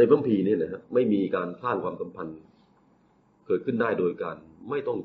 [0.00, 2.38] ในพระพีนี่นะฮะไม่มีการสร้างความสัมพันธ์
[3.46, 4.36] เกิดขึ้นได้โดยการ
[4.70, 4.98] ไม่ต้อง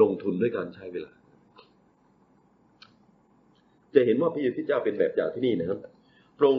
[0.00, 1.12] ลงทุนด้วยการใช้เวลา
[3.94, 5.78] จะเห็นว่าพระเยซูเจ้าเป็นแบบอย่างที่นี่นะครับ
[6.40, 6.56] ตรง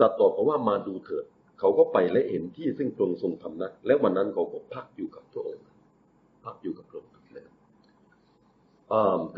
[0.00, 1.24] ตัดต่อเพราะว่ามาดูเถิด
[1.58, 5.64] เขาก็ไปและเห็นที่ซึ่งตรงทรงทำนะและวันนั้นเขาก็พักอยู่กับพระองค์
[6.44, 7.54] พักอยู่กับพระองค์นะครับ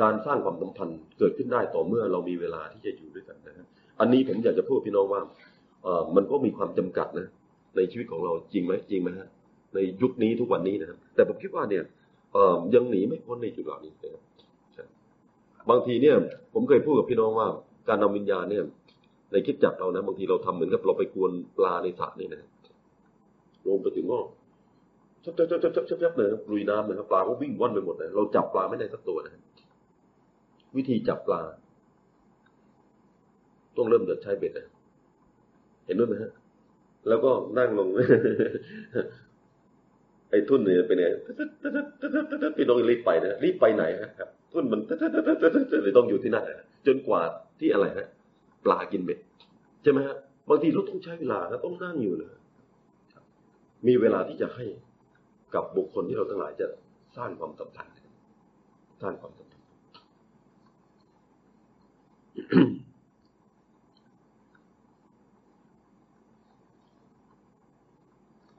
[0.00, 3.68] การสร้างความสัมพันธ์เกิดขึ้นได้ต่อเมื่อเรามีเวลาที่จะอยู่ด้วยกันนะครับ
[4.02, 5.22] อันนี้ผมอยากจะพูดพี่น้องว่า
[5.82, 7.26] เออมันก็มีความจำกัดนะ
[7.76, 9.28] ในชีวิตของเราจริงไหมจริงไหมฮะ
[9.74, 11.84] ในยุคนี้ทุกวันนี้นะครับ แต่ผมคิดว่าเนี่ย
[12.74, 14.22] ยังหนีไม่พ้นในจุดเหล่านี้นะครับ
[15.70, 16.16] บางทีเนี่ย
[16.54, 17.48] ผมเคยพูดกับพี่น้องว่า
[17.88, 18.64] การนำวิญญาณเนี่ย
[19.32, 22.42] ในคิดจักเรานะบางทีเราทำเหมือนกับเราไปกวนปลาในสระนี่นะ
[23.66, 24.20] ลงไปถึงก็
[25.24, 29.32] ชับชับชับชับชับชับเลยครับลุยน้ำเลยครับปลาก็วิ่งว่อนไปหมดเลยเราจับปลาไม่ได้สักตัวนะ
[30.76, 31.40] วิธีจับปลา
[33.76, 34.66] ต้องเริ่มจากใช้เบ็ดนะ
[35.86, 36.32] เห็นด้วยไหมฮะ
[37.08, 37.88] แล้วก็นั่งลง
[40.30, 41.06] ไอ้ทุ่นเนี่ยเป็นไง
[42.56, 43.84] พี่น้องรีบไปนะรีบไปไหน
[44.18, 44.80] ครับทุ่นมัน
[45.84, 46.44] เลยต้องอยู่ที่นั่น
[46.86, 47.20] จนกว่า
[47.60, 48.06] ที่อะไรฮะ
[48.64, 49.18] ปลากินเบ็ด
[49.82, 50.16] ใช่ไหมฮะ
[50.48, 52.30] บางทีเราต้องใช้เวลานะต้องนั่งอยู่นะ
[53.86, 54.64] มีเวลาที่จะให้
[55.54, 56.66] กับบุคคลที่เราทั้งหลายจะ
[57.16, 57.94] สร้างความสัมพันธ์
[59.02, 59.66] สร้างความสัมพันธ์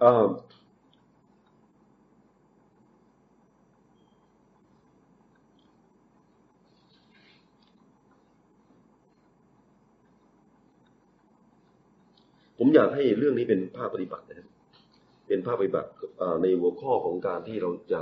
[0.04, 0.26] เอ่อ
[12.58, 14.48] ผมอยากให้เรื่องนี้เป็นภาคปฏิบัตินะครับ
[15.28, 15.90] เป็นภาคปฏิบัติ
[16.42, 18.02] ในหัวข้อของการที่เราจะ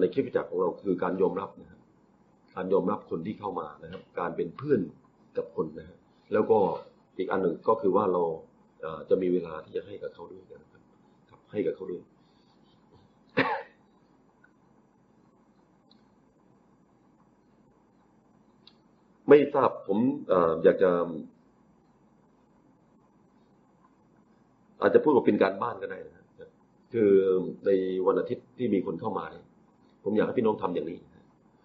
[0.00, 1.80] ในคลิปจักรของเราคือการยอมรับนะครับ
[2.54, 4.80] การยอมรับคนที่เข้ามานะครับ การเป็นเพื่อน
[5.36, 5.98] กับคนนะฮะ
[6.32, 6.58] แล้วก็
[7.18, 8.22] อีกอันหนึ่งก็คือว่าเรา
[9.10, 10.71] จะมีเวลาที่จะให้กับเขาด้วยนะครับครับ
[11.52, 12.02] ให้กับเขาด้วย
[19.28, 19.98] ไม่ทราบผม
[20.32, 20.34] อ
[20.64, 20.90] อยากจะ
[24.80, 26.22] อาจจะพูดว่าเป็นการบ้านก็ได้นะ
[26.92, 27.10] คือ
[27.66, 27.70] ใน
[28.06, 29.44] วันอาทิตย์ที่มีคนเข้ามาเนี่ย
[30.04, 30.98] ผมอยากให้พี่น้องทำอย่างนี้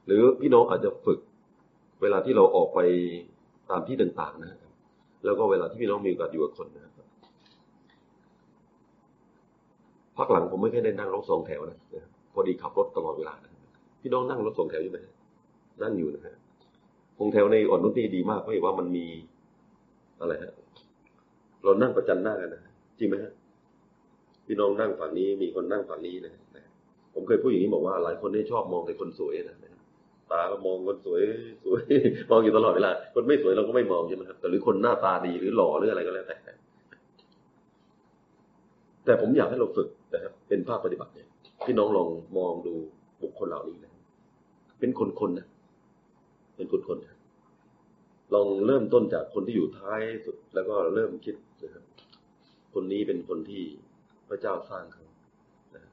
[0.06, 1.20] หรือพี่น้องอาจจะฝึก
[2.02, 2.80] เวลาที่เราออกไป
[3.70, 4.74] ตามที่ต่าง ๆ นะครับ
[5.26, 7.08] แล้วก็เวลาที่พี่น้องมีโอกาสอยู่กับคนนะครับ
[10.18, 11.80] พักหลังผมไม่ค่อยได้นั่งรถสองแถวนะ
[12.34, 13.52] พอดีขับรถตลอดเวลานะ
[14.02, 15.00] พี่น้องนั่งรถสองแถวอยู่ไหม
[15.84, 16.36] นั่งอยู่นะฮะ
[17.20, 19.06] วงแถวในอ่อนนุชนี่ดีมากเพราะเห็นว่ามันมี
[20.20, 20.54] อะไรฮะ
[21.64, 22.62] เรานั่งประจันหน้ากันนะ
[23.00, 23.32] จริงไหมฮะ
[24.48, 26.34] พี่น้องนั่งฝั่งนี้มีคนนั่งฝั่งนี้นะ
[27.14, 29.72] ผมเคยพูดอย่างนี้บอกว่า หลายคนได้ชอบมองแต่คนสวยนะนะ
[30.32, 31.22] ตาก็มองคนสวย
[31.64, 31.84] สวย
[32.30, 36.38] มองอยู่ตลอดเวลาคนไม่สวยเราก็ไม่มองใช่ไหมครับแต่หรือคนหน้าตาดีหรือหล่อหรืออะไรก็แล้วแต่
[39.06, 41.28] แต่ผมอยากให้เราฝึก นะครับเป็นภาคปฏิบัติเนี่ย
[41.66, 42.74] พี่น้องลองมองดู
[43.22, 43.94] บุคคลเหล่านี้นะ
[44.80, 45.48] เป็นคนๆนะ
[46.56, 47.18] เป็นคนๆนะ
[48.34, 51.84] ลองเริ่มต้นจากคนที่อยู่ท้ายสุด แล้วก็เริ่มคิดนะครับ
[52.74, 53.64] คนนี้เป็นคนที่
[54.30, 55.06] พระเจ้าสร้างเขา
[55.76, 55.84] นะ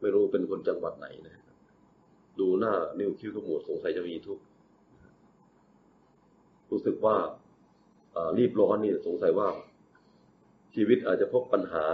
[0.00, 1.36] ไม่รู้เป็นคนจังหวัดไหนนะ
[2.40, 4.42] ดูหน้านิ้วคิ้วขมวดสงสัยจะมีทุกข์
[6.70, 7.16] รู้สึกว่า
[8.38, 9.48] รีบร้อนนี่สงสัยว่า
[10.78, 11.84] ชีวิตอาจจะพบปัญหา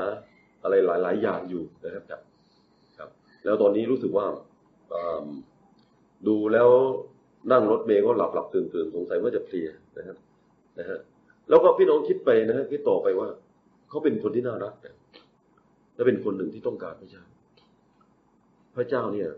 [0.62, 2.20] อะไรหลาย ๆ อย่างอยู่นะครับครับ
[2.99, 3.09] ครับ
[3.45, 4.26] แล้วตอนนี้รู้สึกว่า
[6.28, 6.68] ดูแล้ว
[7.53, 9.68] นั่งรถเมล์ก็หลับหลับตื่นตื่นสงสัยว่าจะเพลีย
[9.99, 10.16] นะครับ
[10.78, 10.99] นะฮะ
[11.49, 13.28] แล้วก็พี่น้องคิดไปนะฮะคิดต่อไปว่า
[13.89, 14.95] เขาเป็นคนที่น่ารักนะ
[15.95, 17.24] และเป็นคนหนึ่งที่ต้องการพระเจ้า
[18.76, 19.28] พระเจ้าเนี่ย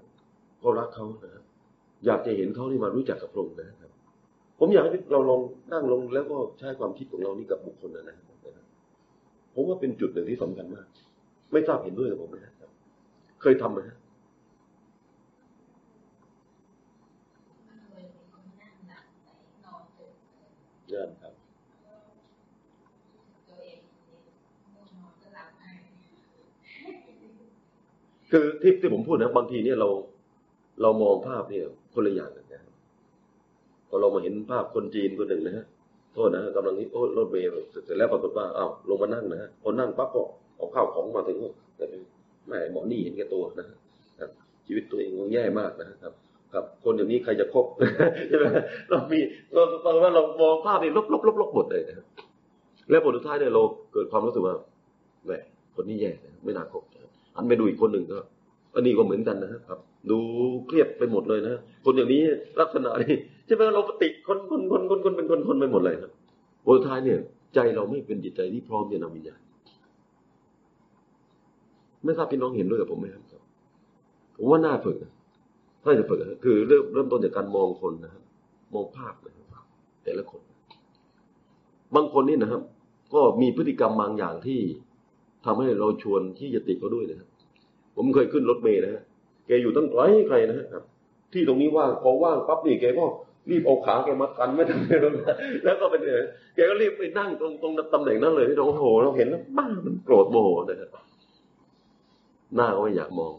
[0.62, 1.44] ก็รักเขานะครับ
[2.07, 3.90] อยากจะเห็นเขาที่มารู้จักกับพระองค์นะครับ
[4.59, 5.40] ผมอยากให้เราลอง
[5.72, 8.36] นั่งลงแล้วก็ใช้ความคิดของเรานี่กับบุคคลนั้นนะครับ
[9.57, 10.86] ผมว่าเป็นจุดหนึ่งที่สำคัญมาก
[11.52, 12.70] ไม่ทราบเห็นด้วยกับผมไหมครับ
[13.42, 13.96] เคยทำไหมฮะ
[20.88, 21.34] เยี่ยมครับ
[28.30, 29.88] คือที่ที่ผมพูดนะบางทีเนี่ยเรา
[30.82, 32.74] เรามองภาพเนี่ยคนละอย่างกันนะครับ
[33.88, 35.66] พอเรามาเห็นภาพคนจีนคนหนึ่งนะฮะ
[36.16, 40.22] โทษนะฮะกำลังนี้โอ้รถเมล์เสร็จแล้วปรากฏว่าอ้าวลงมานั่งนะฮะพอนั่งปั๊บก็
[40.56, 41.38] เอาข้าวของมาถึง
[41.76, 41.84] แต่
[42.48, 43.76] แม่หมอนี่เห็นแก่ตัวนะฮะ
[44.20, 44.30] ครับ
[44.66, 46.12] ชีวิตตัวเองก็แย่มากนะครับ
[46.52, 47.66] ครับ คนอย่างนี้ใครจะคบ
[48.28, 48.44] ใช่ไหม
[48.90, 49.18] เรามี
[49.52, 52.06] เราตอนว่าเรามองภาพนี่ลบลบลบลบหมดเลยนะ
[52.90, 53.62] แล้วผลสุดท้ายเนี่ยเรา
[53.92, 54.54] เกิดความรู้สึกว่า
[55.26, 55.32] แหม
[55.76, 56.12] คนนี้แย่
[56.44, 58.18] ไม่น่าคบนะครับหันไปดูอีกคนหนึ่งก็
[58.74, 59.78] อันนี้ก็เหมือนกันนะครับ
[60.11, 60.18] ดู
[60.66, 62.22] เครียดไปหมดเลยนะคนอย่างนี้
[62.61, 63.14] ลักษณะนี้
[63.46, 66.11] ใช่ไหมเราปฏิคนคนคนคนคนเป็นคนคนไปหมดเลยครับ
[66.64, 67.18] ผลสุดท้ายเนี่ย
[67.54, 69.40] ใจเราไม่เป็นจิตใจที่พร้อมจะนำวิญญาณ
[72.04, 73.22] ไม่ทราบพี่น้องเห็นด้วยกับผมไหมครับ
[74.36, 75.12] ผมว่าน่าฝึกนะ
[75.82, 78.22] ถ้าจะฝึกนะคือเริ่มเริ่มต้นจากการมองคนนะครับ
[78.74, 79.64] มองภาพนะครับ
[80.04, 80.42] แต่ละคน
[81.94, 82.62] บางคนนี่นะครับ
[83.14, 84.61] ก็มีพฤติกรรมบางอย่างที่
[85.44, 87.28] ทำให้เราชวนที่จะติดเขาด้วยนะครับ
[87.96, 89.02] ผมเคยขึ้นรถเมล์นะฮะ
[89.47, 90.84] แกอยู่ตั้งไกลไกลนะครับ
[91.32, 93.05] ที่ตรงนี้ว่างพอว่างปั๊บนี่แกก็
[93.51, 94.99] รีบเอาขาแกมากันไม่ทันเลย
[95.64, 96.24] แล้วก็เป็นเออ
[96.55, 100.90] แกก็รีบไปนั่งตรงตรงตำแหน่งนั้นเลยที่เราโอ้โหเราเห็นแล้วบ้ามันโกรธโมโหนะครับ
[102.55, 103.32] หน้าก็ไม่อยากมอง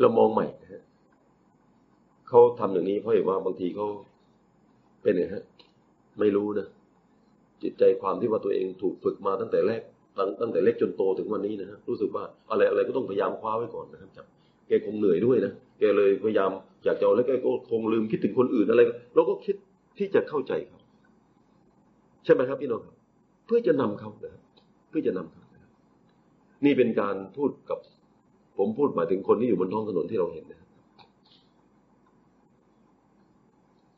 [0.00, 0.82] เรามองใหม่นะฮะ
[2.28, 3.86] เขาทำอย่างนี้เพราะเห็นว่าบางทีเขา
[5.02, 5.44] เป็นไงฮะ
[6.18, 6.66] ไม่รู้นะ
[7.62, 9.82] จิตใจความที่ว่าตัวเองถูกฝึกมาตั้งแต่แรก
[10.18, 14.26] ตั้งตั้งแต่เล็กจนโตถึงวันนี้นะฮะรู้สึกว่าอะไรอะไรก็ต้องพยายามคว้าไว้ก่อนนะครับจับ
[14.68, 16.50] แกคงเหนื่อยด้วยนะแกเลยพยายาม
[16.84, 18.80] อยากจะเอแล้วแกก็คงลืมคิดถึงคนอื่นอะไร
[19.14, 19.56] เราก็คิด
[19.98, 20.80] ที่จะเข้าใจเขา
[22.24, 22.94] ใช่ไหมครับพี่น้องครับ
[23.46, 24.42] เพื่อจะนำเขานะครับ
[24.88, 25.60] เพื่อจะนำเขานะ
[26.64, 27.78] นี่เป็นการพูดกับ
[28.58, 30.68] ผมพูดหมายถึงคนที่อยู่บนท้องถนนที่เราเห็นนะครับ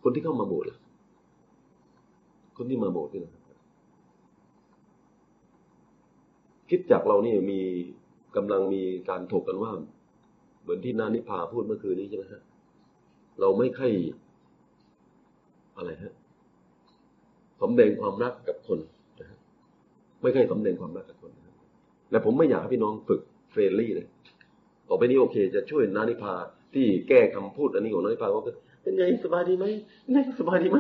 [0.02, 0.78] คนที่เข้ามาโบสถ์ล่ะ
[2.56, 3.37] คนที่มาโบสถ์นี่นะ
[6.70, 7.60] คิดจากเรานี่มี
[8.36, 9.72] กำลังมีการถกกันว่า
[10.62, 12.42] เหมือนที่นานิพาพูดเมื่อคืนนี้ใช่ไหมฮะ
[13.40, 13.92] เราไม่ค่อย
[15.76, 16.12] อะไรฮะ
[17.62, 18.78] สำแดงความรักกับคน
[19.20, 19.38] นะฮะ
[20.22, 21.54] ไม่ค่อยสำแดงความรักกับคนนะ
[22.10, 24.06] และผมไม่อยากให้พี่น้องฝึกเฟรนลี่เลย
[24.88, 26.34] ต่อไปนี้โอเค จะช่วยนานิพา
[26.74, 28.44] ที่แก้คำพูดอันนี้ของนานิพาว่า
[28.82, 29.64] เป็นไงสบายดีไหม
[30.02, 30.76] เป็นไงสบายดีไหม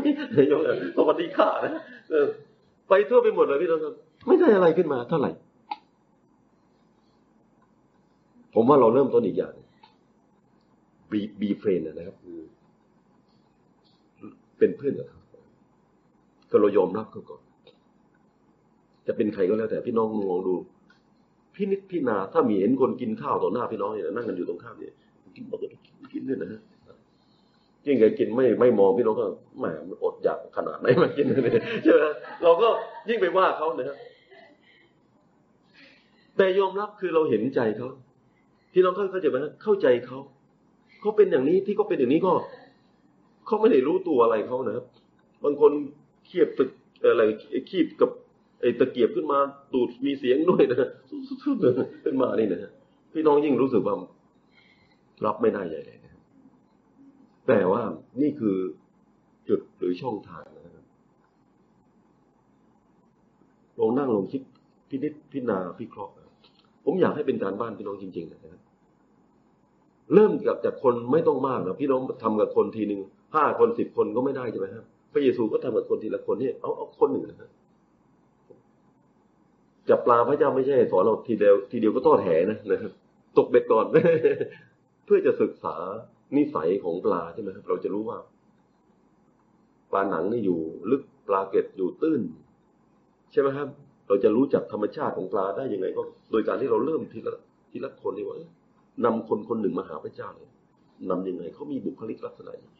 [0.52, 0.60] ยก
[0.96, 1.82] สวัสดีค่ะนะ
[2.88, 3.80] ไปทั่วไปหมดเลยพี่น้อง
[4.26, 5.30] ไม่ได้อะไรขึ้นมาเท่าไหร่
[8.60, 9.54] ผมว่าเราเริ่มต้นอีกอย่าง
[11.10, 12.38] บีบีเฟรนนะครับคือ
[14.58, 15.20] เป็นเพื่อนกับเขา
[16.50, 17.42] ก็เรายอมรับเขาก่อน
[19.06, 20.54] จะเป็นใครก็แล้วแต่พี่น้องมองดู
[21.54, 24.94] พี่นิดพี่นาถ้ามีเห็นคนกินข้าวต่อหน้าพี่น้องเนี่ยนั่งกันอยู่ตรงข้ามเนี่ย
[25.36, 25.76] กินปกติ
[26.12, 26.60] กินด้วยนะฮะ
[27.86, 29.26] ยิ่งแกกินไม่ไม่มองพี่น้องก็
[29.58, 29.64] แหม
[30.02, 31.40] อดอยากขนาดไหนมากินเลย
[31.84, 32.04] ใช่ไหม
[32.42, 32.68] เราก็
[33.08, 33.96] ยิ่งไปว่าเขานะครับ
[36.36, 37.88] แต่ยอมรับคือเราเห็นใจเขา
[38.78, 40.18] พี่น้องเข้าใจไหมเข้าใจเขา
[41.00, 42.32] เขาเป็นอย่างนี้ที่เขาเป็นอย่างนี้ก็
[43.46, 44.86] เขาไม่ได้รู้ตัวอะไรเขานะครับ
[45.44, 45.72] บางคน
[46.26, 46.70] เคียบตึก
[47.04, 47.22] อะไร
[47.70, 48.10] คีบกับ
[48.60, 49.38] ไอ้ตะเกียบขึ้นมา
[49.74, 50.88] ดูดมีเสียงด้วยนะ
[52.04, 52.72] ขึ้นมานี่นะ
[53.12, 53.94] พี่น้องยิ่งรู้สึกว่า
[55.24, 56.12] รับไม่ได้ใหญ่เลยนะ
[57.48, 57.82] แต่ว่า
[58.20, 58.56] นี่คือ
[59.48, 60.84] จุดหรือช่องทางนะครับ
[63.78, 64.42] ลองนั่งลงคิด
[64.88, 66.14] พินิจพิจารณาพิเคราะห์
[66.84, 68.60] ผมอยากให้เป็นการบ้านพี่น้องจริง ๆ นะครับ
[70.14, 73.00] เริ่มกับจากคนไม่ต้องมากนะพี่น้องทำกับคนทีหนึ่ง
[73.36, 77.50] ห้าคนสิบคนก็ไม่ได้ใช่ไหมครับพระเยซูก็ทำกับคนทีละคนเนี่ยเอาเอาคนหนึ่งนะครับ
[79.88, 82.92] จับปลาพระเจ้าไม่ใช่สอนเราทีเดียวทีเดียวก็ทอดแหนะนะครับ
[83.38, 83.86] ตกเบ็ดก่อน
[85.04, 85.76] เพื่อจะศึกษา
[86.36, 88.18] นิสัยของปลาใช่ไหมครับ เราจะรู้ว่า
[89.90, 92.20] ปลาหนังนี่อยู่ลึกปลาเกล็ดอยู่ตื้น
[93.32, 93.68] ใช่ไหมครับ
[94.08, 97.34] เราจะรู้จักธรรมชาติของปลาได้ยังไง ก็ โดยการที่เราเริ่มทีละ
[97.70, 98.36] ทีละคนนี่ว่า
[99.04, 100.52] นำคนคนหนึ่งมาหาพระเจ้าเนี่ย
[101.10, 102.74] นำยังไงเขามีบุคลิกลักษณะอย่าง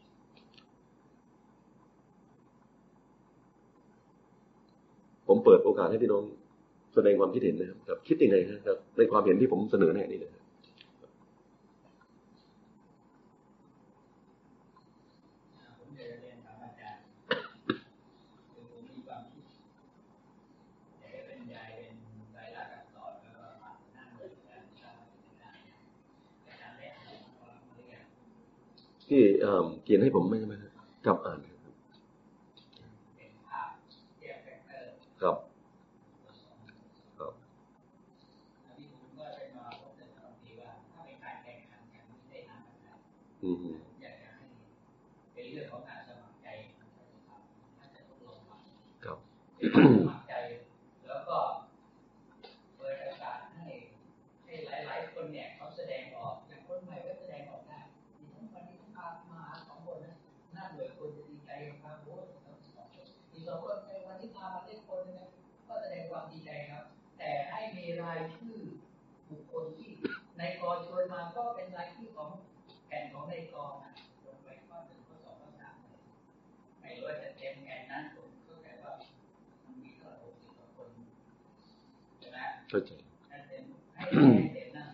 [5.26, 6.24] ผมเปิดโอกาสให้พี่น้อง
[6.94, 10.48] แสดงความคิดเห็นนะครับ คิดยังไงครับในความเห็นที่ผมเสนอแนะนี่นะครับ
[29.08, 29.22] ที่
[29.84, 30.54] เขียนให้ผมไม่ใช่ไหม
[31.06, 31.38] กับอ่าน
[35.22, 35.36] ครับ
[37.18, 37.32] ครับ
[43.42, 43.56] อืม
[45.32, 46.48] เป็นเรื่องของการสมัครใจ
[49.04, 49.18] ครับ
[49.68, 49.78] ส
[50.08, 50.34] มัครใจ
[51.08, 51.38] แล้วก็
[52.76, 53.66] เปิดโอกาสให้
[54.44, 57.78] ให้หลายๆคนเนี่ยเขาแสดงออกอย่างคนใหม่ก็แสดงออกได้
[58.18, 60.14] มีทั้งวันนี้ทั้งพามาหาสองคนนะ
[60.54, 61.50] น่าเบื่อคนจะดีใจ
[61.82, 62.14] ครับโอ้
[63.32, 65.16] มีสองคนในวันที่พามาเล่นคนนึง
[65.68, 66.84] ก็แสดงความดีใจครับ
[67.18, 68.56] แต่ให้มีรายชื่อ
[69.28, 69.90] บุคคลที่
[70.38, 72.30] ในกอชวนมาก็เป็นรายชื่อของ
[72.86, 73.92] แผ่นของในกอนะ
[74.24, 75.74] ลงไปข้อหนึ่งข้อสองข้อสาม
[76.80, 78.92] ไม่รู้ว่าจะเต็มแผ่นนั้นผมเข้าใจว่า
[79.64, 80.90] มันมีเท่าไหร่หกสิบกว่าคน
[82.20, 82.38] ใช่ไหม
[82.70, 82.92] เข้าใจ
[83.28, 83.64] ให้เต็ม
[83.94, 84.02] ให้
[84.54, 84.86] เต็มนะ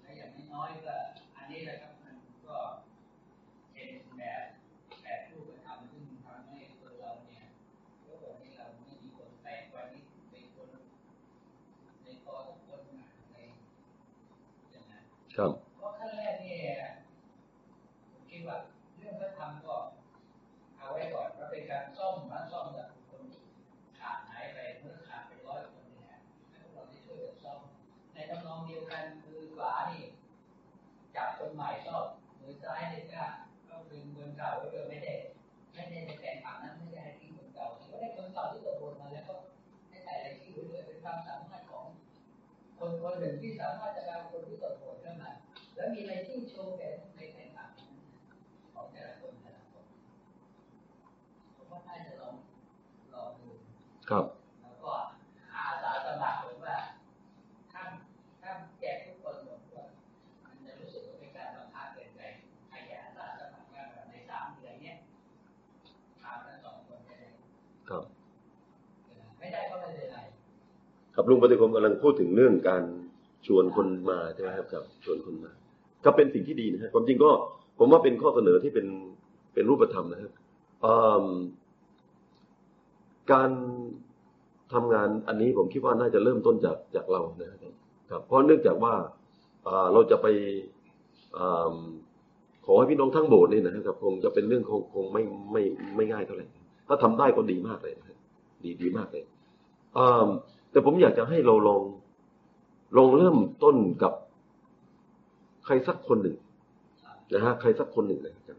[0.00, 0.96] และอย่างน้อยก็
[1.36, 2.16] อันนี้แหละครับมัน
[2.48, 2.58] ก็
[3.72, 3.88] เป็น
[4.18, 4.44] แบบ
[5.02, 7.44] แบบรูปธรรมซึ่งทำให้ตัวเราเนี่ย
[8.04, 10.68] ก็วันนี้เราไม่มีคนแปลกวันนี้เป็นคน
[12.02, 12.80] ในกอทุกคน
[13.32, 13.36] ใน
[14.70, 15.02] อย่างนั้น
[15.36, 16.60] ครับเพราะขั้นแรกเนี่ย
[18.10, 18.58] ผมคิดว่า
[18.96, 19.76] เรื่องพระธรรมก็
[20.78, 23.22] เอาไว้ก่อนว่าเป็นการซ่อมมาซ่อมจากคน
[23.98, 27.60] ขาดหายไปเมื่อขาดไปร้อยคนเนี่ยให้พวกเราได้ช่วยกันซ่อม
[28.14, 30.02] ในทำนองเดียวกันมือขวานี่
[31.16, 32.06] จับคนใหม่ซ่อม
[32.40, 33.24] มือซ้ายนี่ก็
[33.68, 35.14] ก็ดึงคนเก่าไว้ด้วยไม่ได้
[35.74, 39.34] ไม่ได้ในแผนผังนั้นไม่ได้ให้ทิ้งคนเก่าถือว่าได้คนเก่าที่ตกหล่นมาแล้วก็
[39.88, 41.86] ให้ใส่รายชื่อไว้ด้วยเป็นความสามารถของ
[42.78, 45.30] คนคนหนึ่งที่สามารถจะเอาคนที่ตกหล่นขึ้นมา
[45.74, 47.70] แล้วมีรายชื่อโชว์แก่ในแผนผัง
[48.74, 52.34] ของ น่าจะลอง
[53.14, 53.50] ลองดู
[54.10, 54.24] ครับ
[54.62, 54.92] แล้วก็
[55.54, 56.76] อาสาสมัครผมว่า
[57.72, 57.82] ถ้า
[58.40, 58.50] ถ้า
[58.80, 59.82] แจกทุกคนหมดก็
[60.44, 62.20] มันจะรู้สึกว่าเป็นการบังคับเกินไป
[62.68, 64.96] ใครอยากอาสาสมัครว่าในสามเดือนเนี้ย
[66.22, 67.28] ทำทั้งสองคนจะได้
[67.88, 68.02] ครับ
[69.38, 70.18] ไม่ได้ก็ไม่เป็นไร
[71.14, 72.82] ครับลุง ปฏิคมกำลังพูดถึงเรื่องการ
[73.46, 75.52] ชวนคนมาใช่ไหมครับครับชวนคนมา
[76.04, 77.30] ก็เป็นสิ่งที่ดีนะฮะความจริงก็
[77.78, 78.86] ผมว่าเป็นข้อเสนอที่เป็น
[79.54, 80.32] เป็นรูปธรรมนะครับ
[83.32, 83.50] การ
[84.72, 87.72] ทำงานอันนี้ผมคิดว่าน่าจะเริ่มต้นจากจากเรานะครับ
[88.10, 88.94] ครับเพราะเนื่องจากว่า
[89.92, 90.26] เราจะไป
[91.38, 91.40] อ
[92.66, 95.22] ขอให้พี่น้องทั้งโบสถ์นี่นะครับคงจะเป็นเรื่องคงคงไม่
[95.52, 95.62] ไม่
[95.96, 96.46] ไม่ง่ายเท่าไหร่
[96.88, 97.94] ถ้าทำได้ก็ดีมากเลย
[98.64, 99.24] ดีดีมากเลย
[99.98, 100.28] อ่า
[100.72, 101.82] แต่ผมอยากจะให้เราลอง
[102.96, 104.12] ลองเริ่มต้นกับ
[105.64, 106.36] ใครสักคนหนึ่ง
[107.32, 108.58] นะฮะใครสักคนหนึ่งนะครับ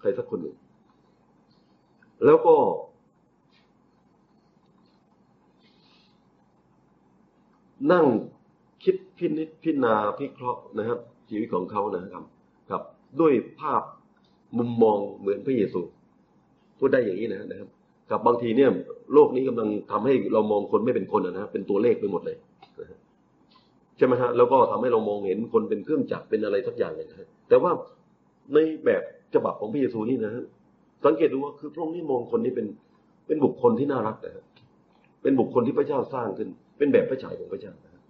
[0.00, 0.56] ใครสักคนหนึ่ง
[2.24, 2.56] แล้วก็
[7.92, 8.06] นั่ง
[8.84, 12.24] คิดพินิจพิจารณาพิเคราะห์นะครับ ชีวิตของเขานะครับ
[12.70, 12.82] ครับ
[13.20, 13.82] ด้วยภาพ
[14.58, 15.80] มุมมองเหมือนพระเยซู
[16.78, 17.70] พูดได้อย่างนี้นะครับ
[18.10, 18.70] กับบางทีเนี่ย
[19.14, 22.36] โลกนี้กำลังทำให้เรามองคนไม่เป็นคนนะครับเป็นตัวเลขไปหมดเลย
[23.96, 27.70] ใช่ไหมฮะแล้วก็ทำให้เรามองเห็นคนเป็นเครื่องจักรเป็นอะไรสักอย่างเลยนะฮะแต่ว่า
[28.54, 29.02] ในแบบ
[29.34, 30.44] ฉบับของพระเยซูนี่นะฮะ
[31.04, 32.66] สังเกตดูว่าคือพระองค์นี่มองคนนี้เป็น
[33.26, 34.44] เป็นบุคคลที่น่ารักนะฮะ
[35.22, 36.48] เป็นบุคคลที่พระเจ้าสร้างขึ้น
[36.78, 38.02] เป็นแบบพระฉายของพระเจ้านะฮะ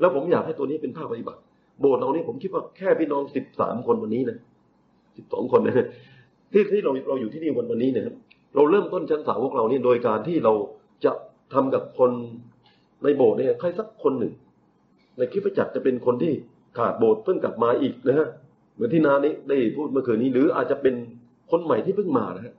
[0.00, 1.40] แล้วผมอยากให้ตัวนี้เป็นภาคปฏิบัติ
[1.80, 4.38] โบสถ์เรานี่ผมคิดว่าแค่พี่น้องสิบสามคนวันนี้นะ
[5.16, 5.86] สิบสองคนนะฮะ
[6.52, 8.14] ที่ที่เราเราอยู่ที่นี่วันวันนี้นะครับ
[8.54, 10.52] เราเริ่มต้นชั้นสาวกเราเนี่ยโดยการที่เรา
[11.04, 11.12] จะ
[11.54, 12.10] ทำกับคน
[13.02, 14.32] ในโบสถ์เนี่ยใครสักคนหนึ่ง
[15.18, 16.32] ในคริสตจักรจะเป็นคนที่
[16.78, 18.28] ขาดโบสถ์เพิ่งกลับมาอีกนะฮะ
[18.74, 20.94] เหมือนที่นานี้ได้พูดเมื่อคืนนี้ หรืออาจจะเป็น
[21.50, 22.54] คนใหม่ที่เพิ่งมานะฮะ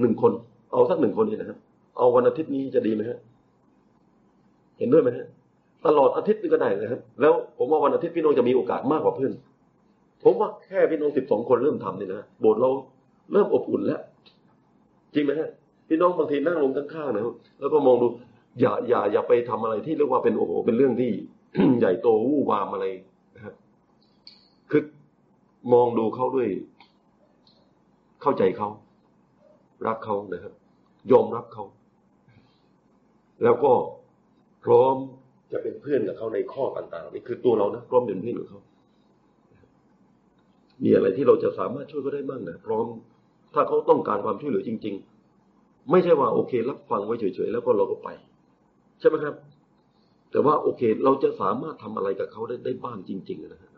[0.00, 0.32] หนึ่งคน
[0.72, 1.58] เอาสักหนึ่งคนนี่นะครับ
[1.98, 3.18] เอาวันอาทิตย์นี้จะดีไหมฮะ
[4.78, 5.26] เห็นด้วยไหมฮะ
[5.86, 9.32] ตลอดอาทิตย์นี่ก็ได้นะครับ แล้วผมว่าวันอาทิตย์พี่น้องจะมีโอกาสมากกว่าเพื่อน
[10.24, 12.70] ผมว่าแค่พี่น้องสิบสองคนเริ่มทำเนี่ยนะโบสถ์เรา
[13.32, 14.00] เริ่มอบอุ่นแล้ว
[15.14, 15.50] จริงไหมฮะ
[15.88, 18.06] พี่น้องบางทีนั่งลงข้างๆนะครับแล้วก็มองดู
[18.60, 21.10] อย่าอย่าอย่าไปทำอะไรที่เรียกว่าเป็นโอ้โหเป็นเรื่องที่
[21.78, 22.84] ใหญ่โตวู่วามอะไร
[23.36, 23.54] นะครับ
[24.70, 24.82] คือ
[25.72, 26.48] มองดูเขาด้วย
[28.22, 28.68] เข้าใจเขา
[29.86, 30.52] รักเขานะครับ
[31.12, 31.64] ยอมรับเขา
[33.42, 33.72] แล้วก็
[34.64, 34.96] พร้อม
[35.52, 38.60] จะเป็นเพื่อนกับเขาในข้อต่างๆนี่คือตัวเรานะพร้อมเป็นเพื่อนกับเขา
[40.84, 42.86] มีอะไรที่เราจะสามารถช่วยเขาได้บ้างนะพร้อม
[43.54, 44.94] ถ้าเขาต้องการความช่วยเหลือจริง
[45.42, 48.08] ๆ ไม่ใช่ว่าโอเครับฟังไว้เฉยๆแล้วก็เราก็ไป
[49.00, 49.34] ใช่ไหมครับ
[50.30, 53.70] แต่ว่าโอเค เราจะสามารถทำอะไรกับเขาได้ได้บ้างจริง ๆ นะฮะ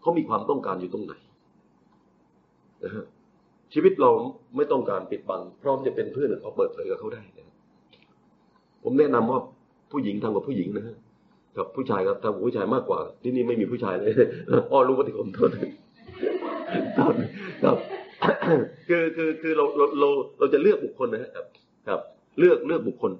[0.00, 1.14] เขามีความต้องการอยู่ตรงไหน
[2.84, 3.04] นะฮะ
[3.72, 4.10] ชีวิตเรา
[4.56, 7.46] ไม่ต้องการปิดบัง พร้อมจะเป็นเพื่อนเขาเปิดเผยกับเขาได้นะ
[8.82, 9.40] ผมแนะนำว่า
[9.92, 10.96] ผู้หญิงทำกับผู้หญิงนะฮะ
[11.56, 14.12] กับผู้ชายครับทำกับผู้ชายมากกว่า ที่นี่ไม่มีผู้ชายเลย
[14.70, 15.50] อ้อรู้ว่าที่ผมโทษ
[17.64, 17.93] ครับคื
[18.88, 21.46] คือคือคือเราเราเราเราจะเลือกบุคคลนะครับ
[21.88, 22.00] ครับ
[22.38, 23.12] เลือกเลือกบุคคล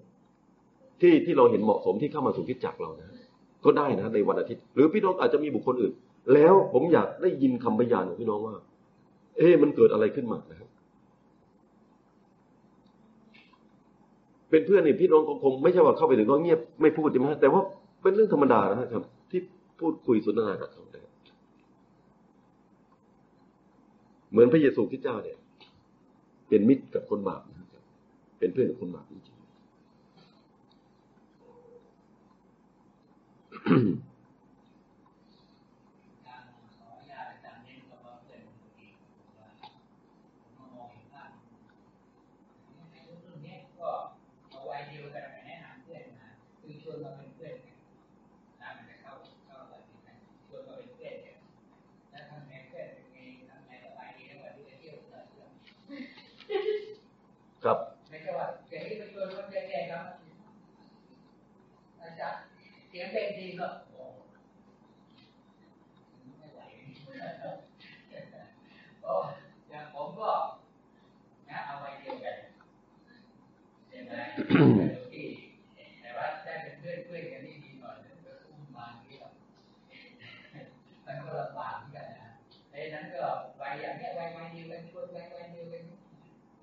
[1.00, 3.08] ที่ที่เราเห็นเหมาะสมที่เข้ามาสู่คิดจักเรานะ
[3.64, 5.92] ก็ได้นะในวันอาทิตย์ หรือพี่น้องอาจจะมีบุคคลอื่น
[6.34, 8.54] แล้วผมอยากได้ยินคำพยานของพี่น้องว่า
[9.38, 10.68] เอ๊ะมันเกิดอะไรขึ้นมานะครับ
[14.50, 17.62] เป็นเพื่อนนี่พี่น้องคงคงไม่ใช่ว่าเข้าไปถึงก็เงียบไม่พูดใช่ไหมแต่ว่า
[18.02, 19.40] เป็นเรื่องธรรมดานะครับ ที่
[19.80, 21.12] พูดคุยสนทนากับเขานครับ
[24.34, 25.38] เหมือนพระเยซูคริสต์เจ้าเนี่ย
[26.48, 27.82] เป็นมิตรกับคนบาปนะครับ
[28.38, 29.42] เป็นเพื่อนกับคนบาปจริงๆ
[36.26, 36.42] การ
[36.76, 38.92] ขออนุญาตอาจารย์เน้นคำว่าเพื่อนตัวเอง
[39.38, 39.48] ว่า
[40.56, 41.30] ผมมองเห็นภาพ
[42.90, 43.90] ในรุ่นนี้ก็
[44.48, 46.28] เอาวัยเดียวกันไปแนะนำเพื่อนมา
[46.60, 47.76] คือชวนมาเป็นเพื่อนกัน
[48.60, 49.12] นะมันจะเข้า
[49.46, 50.14] เข้าแบบนี้นะ
[50.48, 51.36] ชวนมาเป็นเพื่อนกัน
[52.10, 53.18] แล้วทำไงเพื่อนเป็นไง
[53.50, 55.48] ทำไงสบายดีแล้ววันที่จะเที่ยวเที่ยวเที่ยว
[57.64, 57.78] ครับ
[58.08, 60.04] ไม่ใช่ว่าเสียงที่ไปชวนคนแก่ๆครับ
[62.00, 62.40] อาจารย์
[62.88, 64.02] เสียงเพลงดีก็โอ้
[66.38, 66.60] ไม่ไหว
[69.02, 69.12] โอ้
[69.68, 70.30] อย่างผมก็
[71.48, 72.36] นะเอาไว้เดียวกัน
[73.88, 74.14] เห็นไหม
[75.12, 75.26] ที่
[76.00, 79.28] แต่ว่าได้เป็นเพื่อนเพื่อนกันนี่ดีหน่อยเดี๋ยวอุ้มมาเที่ยว
[81.04, 82.28] มันก็ลำบากเหมือนกันนะ
[82.70, 83.24] ไอ้นั้นก็
[83.56, 85.84] ไปอย่างเนี้ยไปไปเดียวกันชวนไปไปเดียวกัน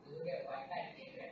[0.04, 1.32] หรือเรียกว่าใกล้เคียงกัน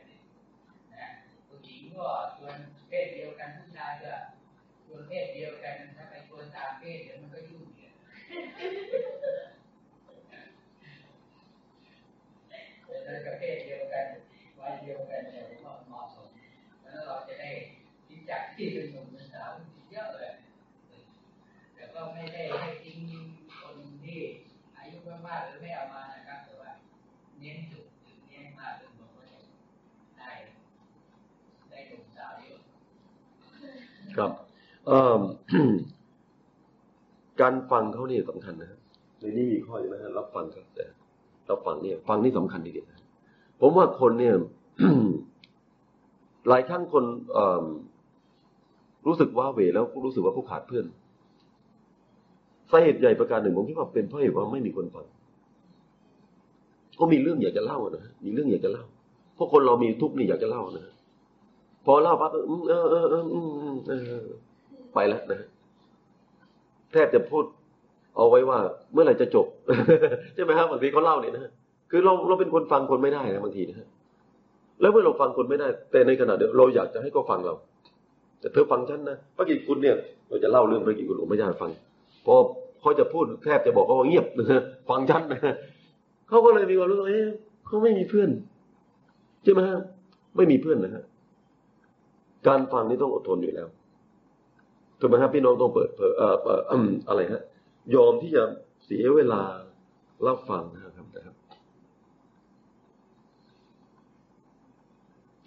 [1.00, 1.08] นะ
[1.46, 2.56] ผู้หญิงก็ชวน
[2.88, 4.14] เพศเดียวกันผู้ชายก็
[4.84, 7.90] ชวนเพศเดียวกันถ้าไปชวนตามเพศเดี๋ยวมันก็ยุ่งเนี่ย
[12.54, 12.76] แต่
[27.40, 29.38] เน้นจุดจุดเน้นมากจนผมก็จะ
[30.18, 30.30] ได้
[31.70, 32.60] ได้หนุ่มสาวเยอะ
[34.16, 34.30] ครับ
[34.86, 35.20] เอ่อ
[37.40, 38.78] การฟังเขาเนี่ยสำคัญนะ
[39.20, 40.86] ในนี้มีข้ออยู่นะฮะรับฟังครับแต่
[41.50, 42.98] รับฟังเนี่ย ฟังนี่สำคัญทีเดียวนะ
[43.60, 44.34] ผมว่าคนเนี่ย
[46.48, 47.64] หลายครั้งคนเอ่อ
[49.06, 50.86] รู้สึกว่าเวแล้วรู้สึกว่าผู้ขาดเพื่อน
[52.70, 55.06] สาเหตุใหญ่ประการหนึ่งผมคิดว่าเป็นเพราะเหตุว่าไม่มีคนฟัง
[57.00, 58.84] ก็มีเรื่องอยากจะเล่านะมีเรื่องอยากจะเล่า
[59.34, 60.84] เพราะคนเรามีทุกข์นี่อยากจะเล่านะ
[61.86, 62.30] พอเล่าปั๊บ
[62.68, 63.24] เออเออเออ
[63.88, 64.22] เออ
[64.94, 65.40] ไปแล้วนะ
[66.92, 67.44] แทบจะพูด
[68.16, 68.58] เอาไว้ว่า
[68.92, 69.46] เมื่อไหร่จะจบ
[70.34, 71.52] ใช่ไหมครับบางทีเขาเล่าเนี่ยนะ
[71.90, 73.88] คือเราเราเป็นคนฟังคนไม่ได้นะบางทีนะ
[74.80, 77.54] แล้วเมื่อเราฟังคนไม่ได้ แต่ในขณะเดียว เราอยากจะให้เขาฟังเรา
[78.40, 79.96] แต่เธอฟังฉันนะพระกิจคุณเนี่ย
[80.28, 81.70] เราจะเล่าเรื่องพระกิจคุณผมไม่อยากฟัง
[82.26, 82.34] พอ
[82.80, 85.54] เขาจะพูดแทบจะบอกเขาว่าเงียบนะฮะฟังฉันนะ
[86.30, 87.28] เขาก็เลยมีความรู้สึกว่าเอ๊ะ
[87.66, 88.30] เขาไม่มีเพื่อน
[89.42, 89.80] ใช่ไหมฮะ
[90.36, 91.04] ไม่มีเพื่อนนะฮะ
[92.46, 93.68] การฟังนี่ต้องอดทนอยู่แล้ว
[95.00, 96.36] ถูกไหมครับพี่น้องต้องเปิดเผยเอ่อ
[96.70, 96.72] อ
[97.08, 97.42] อะไรฮะ
[97.94, 98.42] ยอมที่จะ
[98.84, 99.42] เสียเวลา
[100.26, 101.34] รับฟังนะครับนะครับ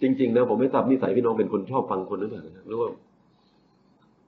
[0.00, 2.90] จริง ๆ นะผมไม่ทราบนิสัยพี่น้องเป็นคนชอบฟังคนหรือเปล่านะหรือว่า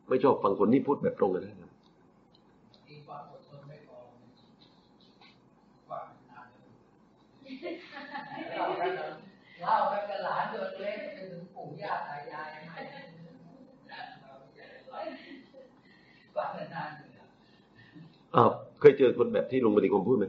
[0.09, 1.71] ไม่ชอบฟังคนที่พูดแบบตรงกันนะครับ
[2.89, 3.99] มีความอดทนไม่พอ
[5.91, 6.49] ฟังนาน
[8.57, 8.93] เล่ากัน
[9.67, 12.49] เล่ากันกับหลานตัวเล็กจนถึงปู่ย่าตายาย
[16.37, 17.09] ฟังนานเลย
[18.37, 18.51] อ้าว
[18.81, 20.25] เคยเจอคนแบบที่ลุงบดีคมพูดไหม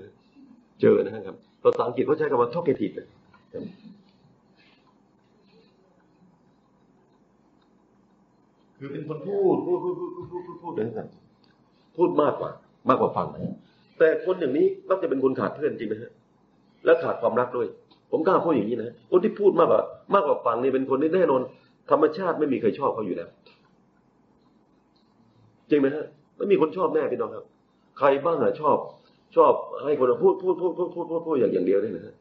[0.82, 2.94] เจอนะครับภาษาอังกฤษเขาใช้คำว่า talkative
[8.80, 11.08] คือเป็นคนพูดพูดพูดพูดพูดพูดพูดพูดนะครับ
[11.98, 12.50] พูดมากกว่า
[12.90, 13.28] มากกว่าฟัง
[14.00, 16.12] แต่คนอย่างนี้มักจะเป็นคนขาดเพื่อนจริงนะฮะ
[16.86, 17.68] และขาดความรักด้วย
[18.12, 19.82] ผมกล้าพูดอย่างนี้นะคนที่พูดมากกว่า
[20.14, 21.42] มากกว่าฟังนี่เป็นคนที่แน่นอน
[21.92, 23.30] ธรรมชาติไม่มีใครชอบเขาอยู่แล้ว
[25.70, 26.06] จริงไหมฮะ
[26.38, 27.46] ไม่มีคนชอบแน่พี่น้องครับ
[28.00, 28.78] ใครบ้างอะชอบ
[29.36, 29.54] ชอบ
[29.84, 32.16] ให้คนพูดพูดพูดพูดพูดพูดพูดอย่างอย่างเดียวเนี่ยนะฮะ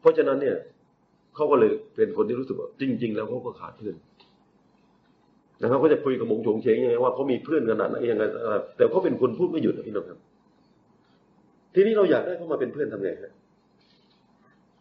[0.00, 0.56] เพราะฉะนั้นเนี่ย
[1.34, 3.96] เขาก็เลยเป็นคนที่รู้สึกว่าจริง ๆ แล้วเขาก็ขาดเพื่อน
[5.62, 8.24] นะครับก็จะคุยกับมงโฉงเฉงยังไงว่าเขามีเพื่อนขนาดไหนยังไง
[8.76, 10.18] แต่เขาเป็นคนพูดไม่หยุดนะพี่น้องครับ
[11.74, 13.32] ทีนี้เราอยากได้เขามาเป็นเพื่อนทำไงฮะ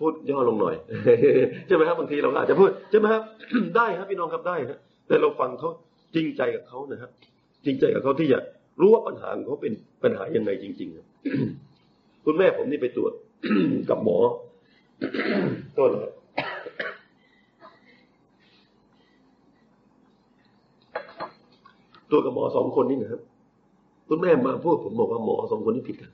[0.00, 0.74] พูดย่อลงหน่อย
[1.66, 3.22] ใช่ไหมครับบางทีเราก็อาจจะพูดใช่ไหมครับ
[3.76, 4.78] ได้ครับพี่น้องครับได้ครับ
[5.08, 5.70] แต่เราฟังเขา
[6.14, 7.10] จริงใจกับเขานะครับ
[7.64, 8.38] จริงใจกับเขาที่จะ
[8.80, 9.72] รู้ว่าปัญหาของเขาเป็น
[10.02, 11.06] ปัญหายังไงจริง ๆครับ
[12.24, 13.12] คุณแม่ผมนี่ไปตรวจ
[13.90, 14.18] กับหมอ
[15.74, 16.12] โทษนะครับ
[22.10, 23.20] ตัวกับหมอสองคนนี่นะครับ
[24.08, 26.12] คุณแม่มาพูดผมบอกว่าหมอสองคนนี้ผิดกัน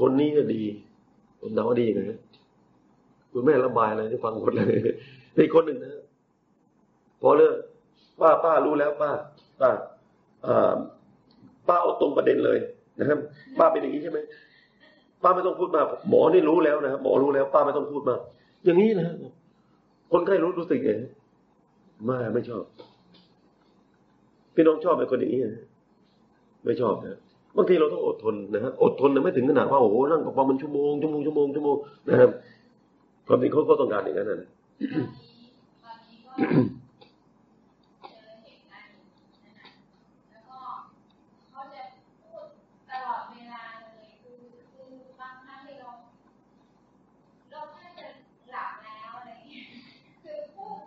[0.00, 0.62] คนนี้ก็ดี
[1.42, 2.20] คนน้าดียังไงนะ
[3.32, 4.72] คุณแม่ระบายอะไรให้ฟังหมดเลย
[5.36, 5.92] นี่คนหนึ่งนะ
[7.22, 7.56] พอเลิก
[8.20, 9.10] ป้าป้ารู้แล้วป้า
[9.60, 9.70] ป้า
[10.46, 10.74] อ่า
[11.68, 12.58] ป้าเอาตรงประเด็นเลย
[12.98, 13.18] นะครับ
[13.58, 14.18] ป้าเป็นอย่างนี้ใช่ไหม
[15.22, 18.20] ป้าไม่ต้องพูดมากหมอนี่รู้แล้วนะครับหมอรู้แล้ว ป้าไม่ต้องพูดมาก
[18.64, 19.06] อย่างนี้นะ
[20.12, 20.90] คนไข้รู้รู้สึกไง
[22.04, 22.64] ไม่ไม่ชอบ
[24.54, 25.64] พี่น้องชอบเป็นคนอย่างนี้นะ
[26.64, 27.18] ไม่ชอบนะ
[27.56, 31.76] บางทีเราต้องอดทนนะฮะอดทนนะไม่ถึงขนาดว่าโอ้โหนั่งกับฟังมันชั่วโมงชั่วโมงชั่วโมงชั่วโมง
[32.08, 32.30] นะครับ
[33.26, 34.48] ความจริงเขาก็ต้องการอย่างนั้นนะ
[35.84, 38.92] บางทีก็เจอเหตุการณ์
[39.44, 39.66] นะคะ
[40.30, 40.58] แล้วก็
[41.50, 41.82] เขาจะ
[42.22, 42.44] พูด
[42.90, 44.40] ตลอดเวลาเลยคือ
[44.72, 44.90] คือ
[45.20, 45.90] บางครั้งที่เรา
[47.50, 48.06] เราแค่จะ
[48.50, 49.66] หลับแล้วอะไรอย่างเงี้ย
[50.22, 50.78] คือพูด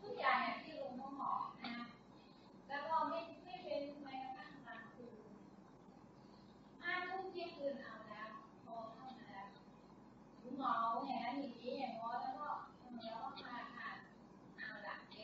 [0.00, 1.76] ทุกอย่างอย่างที่ลุงต้องบอกนะ
[2.68, 5.14] แล้วก็ไม่ไม่เป็นแม้กระทั่งกลางคืน
[6.82, 8.28] ห้าทุ่มเที่ยงคืนเอาแล้ว
[8.64, 9.48] พอเข้ามาแล้ว
[10.56, 10.76] เหงา
[11.06, 13.96] อย่างนั้นอย่างนี้อย่างง้อแล้วก็เออแล้วก็ขาดขาด
[14.56, 15.16] เอาละแก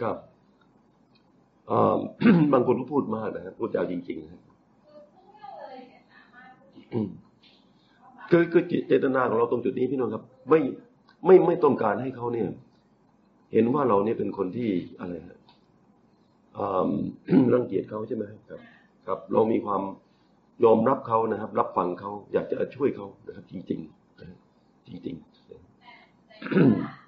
[0.00, 0.16] ครับ
[2.52, 4.52] บางคนก็พูดมากนะครับพูดยาวจริงๆนะครับคือ
[5.36, 7.08] เรื่องเลยเนี่ยสามารถพูดอืม
[8.30, 10.60] คือเจตนาของเราตรงจุดนี้พี่น้องครับ ไม่
[11.26, 12.48] ไม่ไม่ต้องการให้เขาเนี่ย
[13.52, 14.70] เห็นว่าเราเนี่ยเป็นคนที่
[15.00, 15.38] อะไรฮะ
[17.54, 18.60] รังเกียจเขาใช่ไหมครับ
[19.06, 19.82] ครับ เรามีความ
[20.64, 23.80] ยอมรับเขานะครับ รับฟังเขาอยากจะช่วยเขานะครับ จริง
[24.40, 27.03] ๆ จริง ๆ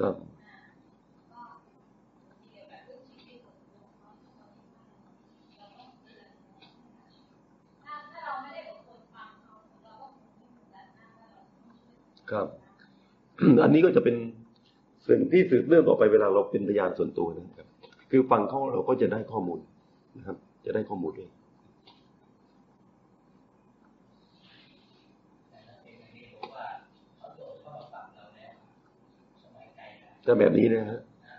[0.00, 0.14] ช่วย
[12.30, 12.46] ครับ
[13.62, 14.16] อันนี้ก็จะเป็น
[15.06, 17.68] สิ่งที่สืบเนื่องต่อไปเวลาเราเป็นพยานส่วนตัวนะครับ
[18.10, 19.58] คือฟังเขาเราก็จะได้ข้อมูล
[20.16, 21.30] นะครับ จะได้ข้อมูลเอง
[25.50, 26.66] แต่ถ้าเป็นอย่างนี้ผมว่า
[27.18, 28.52] เขาโดดเข้ามาปรับเราแล้ว
[29.44, 29.66] สมัย
[30.24, 30.98] ถ้าแบบนี้นะะ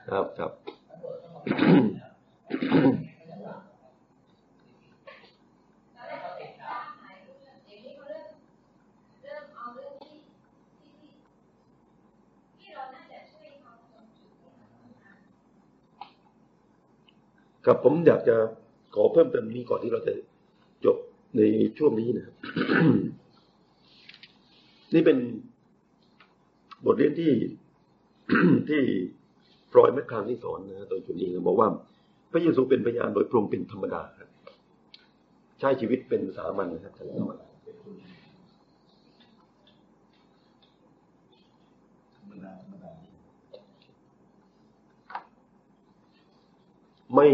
[0.10, 0.52] ครับครับ
[17.66, 18.36] ครับผมอยากจะ
[18.96, 20.14] ขอเพิ่มเติมนี้ก่อนที่เราจะ
[20.86, 20.98] จบ
[21.38, 21.42] ใน
[21.78, 22.36] ช่วงนี้นะครับ
[24.94, 25.18] นี่เป็น
[26.86, 27.32] บทเรียนที่
[28.70, 28.82] ที่
[29.72, 31.68] ฟรอยด์แมคคารที่สอนนะตรงจุดนี้นะบอกว่า
[32.32, 34.30] พระเยซูเป็นพยานโดยพระองเป็นธรรมดาครับ
[35.60, 37.48] ใช้ชีวิตเป็นสามัญนะครับธรรมดา
[47.16, 47.30] ไม่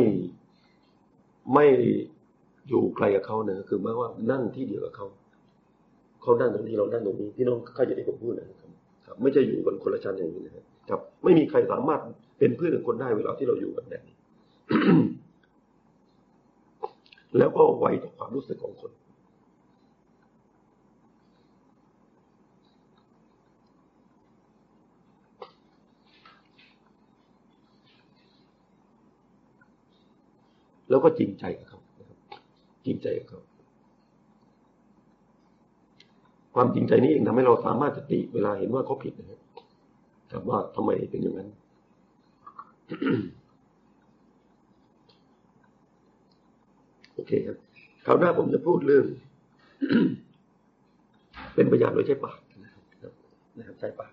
[1.54, 1.66] ไม่
[2.68, 5.08] อยู่ไกลกับเขานะคือหมายว่านั่งที่เดียวกับเขา
[6.22, 8.60] เขานั่งตรงนี้เรานั่งตรงนี้พี่น้องเข้าใจที่ผมพูดนะ
[9.06, 12.02] ครับ ไม่ใช่อยู่กันคนละชั้นอย่างนี้นะครับ ครับ ไม่มีใครสามารถ
[12.40, 14.16] เป็นเพื่อนกับคนได้เวลาที่เราอยู่กันแบบนี้
[17.38, 18.92] แล้วก็ไวต่อความรู้สึกของคน
[30.90, 31.80] แล้วก็จริงใจกับเขา
[32.86, 33.42] จริงใจกับเขา
[36.56, 39.40] ความจริงใจนี้เองทำให้เราสามารถจะติเวลาเห็นว่าเขาผิดนะครับ
[40.32, 41.50] ถามว่าทำไมเป็นอย่างนั้น
[47.14, 47.58] โอเคครับ
[48.06, 49.06] คราวหน้าผมจะพูดเรื่อง
[51.56, 54.12] เป็นพยานโดยใช้ปากนะครับใช้ปาก